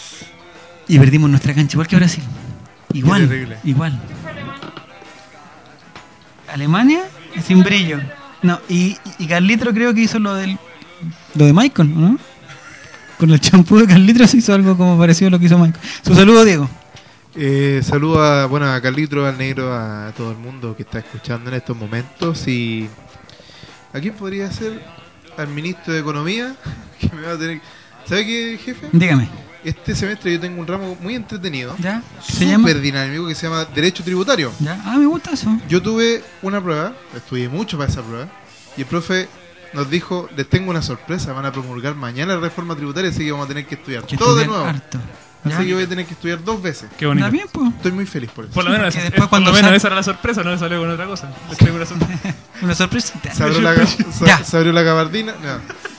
[0.88, 2.24] Y perdimos nuestra cancha, igual que Brasil.
[2.92, 3.96] Igual, igual.
[6.52, 7.02] Alemania
[7.44, 8.00] sin brillo.
[8.42, 10.58] No, y, y Carlitro creo que hizo lo del
[11.34, 12.18] lo de Michael, ¿no?
[13.18, 15.84] Con el champú de Carlitro se hizo algo como parecido a lo que hizo Michael.
[16.02, 16.68] Su saludo, Diego.
[17.34, 21.50] Eh, saludo a, bueno, a Carlitro, al negro, a todo el mundo que está escuchando
[21.50, 22.46] en estos momentos.
[22.48, 22.88] Y
[23.92, 24.82] ¿a quién podría ser?
[25.36, 26.54] Al ministro de Economía,
[26.98, 27.60] que me va a tener.
[28.06, 28.88] ¿Sabe qué, jefe?
[28.92, 29.28] Dígame.
[29.62, 32.02] Este semestre yo tengo un ramo muy entretenido, ¿Ya?
[32.22, 32.66] ¿Se llama?
[32.66, 34.50] súper dinámico, que se llama Derecho Tributario.
[34.58, 34.80] ¿Ya?
[34.86, 35.54] Ah, me gusta eso.
[35.68, 38.26] Yo tuve una prueba, estudié mucho para esa prueba,
[38.78, 39.28] y el profe
[39.72, 43.30] nos dijo, les tengo una sorpresa, van a promulgar mañana la reforma tributaria, así que
[43.32, 44.64] vamos a tener que estudiar Que todo de nuevo.
[44.64, 44.98] harto.
[45.42, 45.64] Así Ya.
[45.64, 46.90] que voy a tener que estudiar dos veces.
[46.98, 47.24] Qué bonito.
[47.26, 47.72] ¿Está bien, pues?
[47.76, 48.52] Estoy muy feliz por eso.
[48.52, 50.50] Por lo menos, es- después por cuando lo menos sal- esa era la sorpresa, no
[50.50, 51.30] me salió con otra cosa.
[51.48, 52.34] Les una sorpresa.
[52.62, 53.32] Una sorpresita.
[53.34, 54.44] Se abrió la, se- Ya.
[54.44, 55.32] se abrió la gabardina.
[55.42, 55.48] No.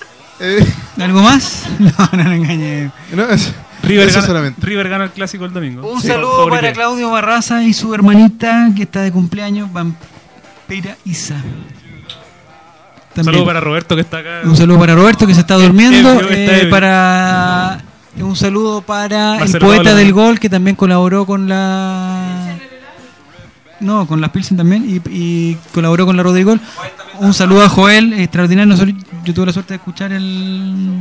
[0.43, 0.65] Eh,
[0.99, 1.65] ¿Algo más?
[1.80, 2.91] No, no lo engañé.
[3.14, 3.53] no, es-
[3.84, 4.65] River, eso gana, solamente.
[4.65, 5.88] River gana el clásico el domingo.
[5.91, 11.43] Un Sí, saludo para Claudio Barraza y su hermanita que está de cumpleaños, Vampira Isa.
[13.12, 13.34] Un También.
[13.34, 14.42] saludo para Roberto que está acá.
[14.46, 16.10] Un saludo para Roberto que se está durmiendo.
[16.14, 16.70] ebrio, está eh, ebrio.
[16.70, 17.82] para
[18.20, 22.56] un saludo para Marcelo el poeta del gol que también colaboró con la
[23.80, 26.60] no con la Pilsen también y, y colaboró con la Rodrigol.
[27.20, 28.72] Un saludo a Joel, extraordinario.
[28.74, 31.00] Nosotros- yo tuve la suerte de escuchar el,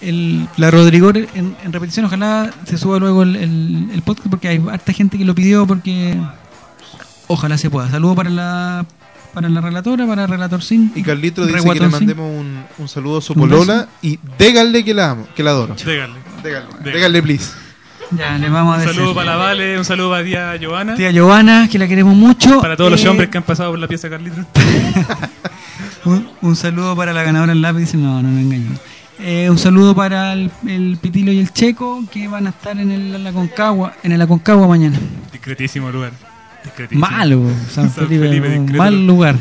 [0.00, 2.06] el la Rodrigol en, en repetición.
[2.06, 5.66] Ojalá se suba luego el, el- el podcast porque hay harta gente que lo pidió
[5.66, 6.16] porque
[7.26, 7.90] ojalá se pueda.
[7.90, 8.86] Saludo para la
[9.32, 10.92] para la relatora, para el relator Sin.
[10.94, 14.84] Y Carlito dice que le mandemos un, un saludo a su Un polola y déganle
[14.84, 15.74] que la amo, que la adoro.
[15.84, 16.18] Déganle.
[16.84, 17.50] Déganle, please.
[18.10, 18.94] Ya, le vamos a Un decir.
[18.96, 20.94] saludo para la Vale, un saludo para tía Giovanna.
[20.94, 22.60] Tía Giovanna, que la queremos mucho.
[22.60, 24.44] Para todos los Eh, hombres que han pasado por la pieza Carlitos.
[26.04, 27.94] Un, un saludo para la ganadora del lápiz.
[27.94, 28.70] No, no me engaño.
[29.18, 32.90] Eh, un saludo para el, el Pitilo y el Checo, que van a estar en
[32.90, 34.98] el, la Concagua, en el Aconcagua mañana.
[35.32, 36.12] Discretísimo lugar.
[36.64, 37.06] Discretísimo.
[37.08, 38.82] Malo, San San Felipe, Felipe, un discreto.
[38.82, 39.36] mal lugar.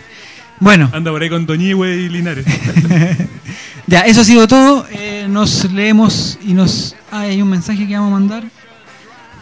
[0.60, 2.46] Bueno, Anda por ahí con Doñihue y Linares.
[3.88, 4.88] ya, eso ha sido todo.
[4.92, 6.96] Eh, nos leemos y nos...
[7.12, 8.44] Ah, hay un mensaje que vamos a mandar,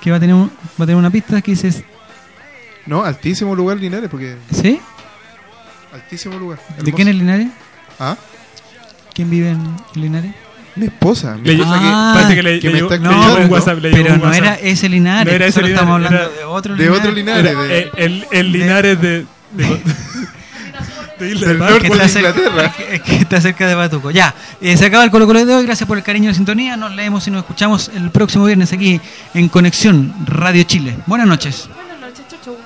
[0.02, 0.50] que va a tener, un-
[0.80, 1.86] va a tener una pista que dice...
[2.86, 4.36] No, altísimo lugar Linares, porque.
[4.52, 4.80] ¿Sí?
[5.92, 6.60] Altísimo lugar.
[6.84, 7.48] ¿De quién es Linares?
[8.00, 8.16] ¿Ah?
[9.14, 9.64] ¿Quién vive en
[9.96, 10.34] Linares?
[10.76, 11.38] Mi esposa.
[11.38, 13.10] Mi Le- esposa Ah, parece que le, que le me está
[13.50, 13.80] WhatsApp.
[13.80, 14.44] le llegó Pero un no WhatsApp.
[14.44, 17.00] era ese Linares, No era ese solo Linares, estamos hablando era- de otro de Linares.
[17.00, 17.52] otro Linares.
[17.52, 19.26] Era, de- el, el Linares de.
[19.52, 19.64] de,
[21.20, 21.88] de Del de norte.
[21.88, 22.74] De Inglaterra.
[22.76, 24.12] que- que está cerca de Batuco.
[24.12, 25.66] Ya, eh, se acaba el Colo Colo de hoy.
[25.66, 26.76] Gracias por el cariño y la sintonía.
[26.76, 29.00] Nos leemos y nos escuchamos el próximo viernes aquí
[29.34, 30.98] en Conexión Radio Chile.
[31.06, 31.70] Buenas noches.
[31.74, 32.58] Buenas noches, chau, chau.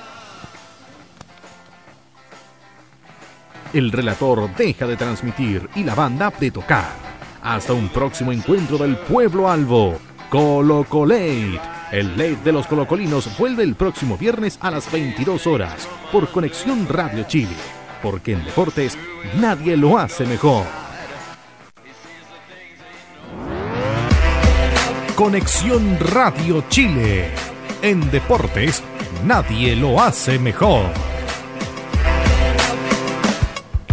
[3.72, 7.09] El relator deja de transmitir y la banda de tocar.
[7.42, 9.98] Hasta un próximo encuentro del pueblo albo.
[10.28, 11.60] Colo Colate.
[11.90, 16.86] El late de los colocolinos vuelve el próximo viernes a las 22 horas por Conexión
[16.88, 17.56] Radio Chile.
[18.02, 18.96] Porque en deportes
[19.40, 20.64] nadie lo hace mejor.
[25.16, 27.30] Conexión Radio Chile.
[27.82, 28.82] En deportes,
[29.24, 30.86] nadie lo hace mejor.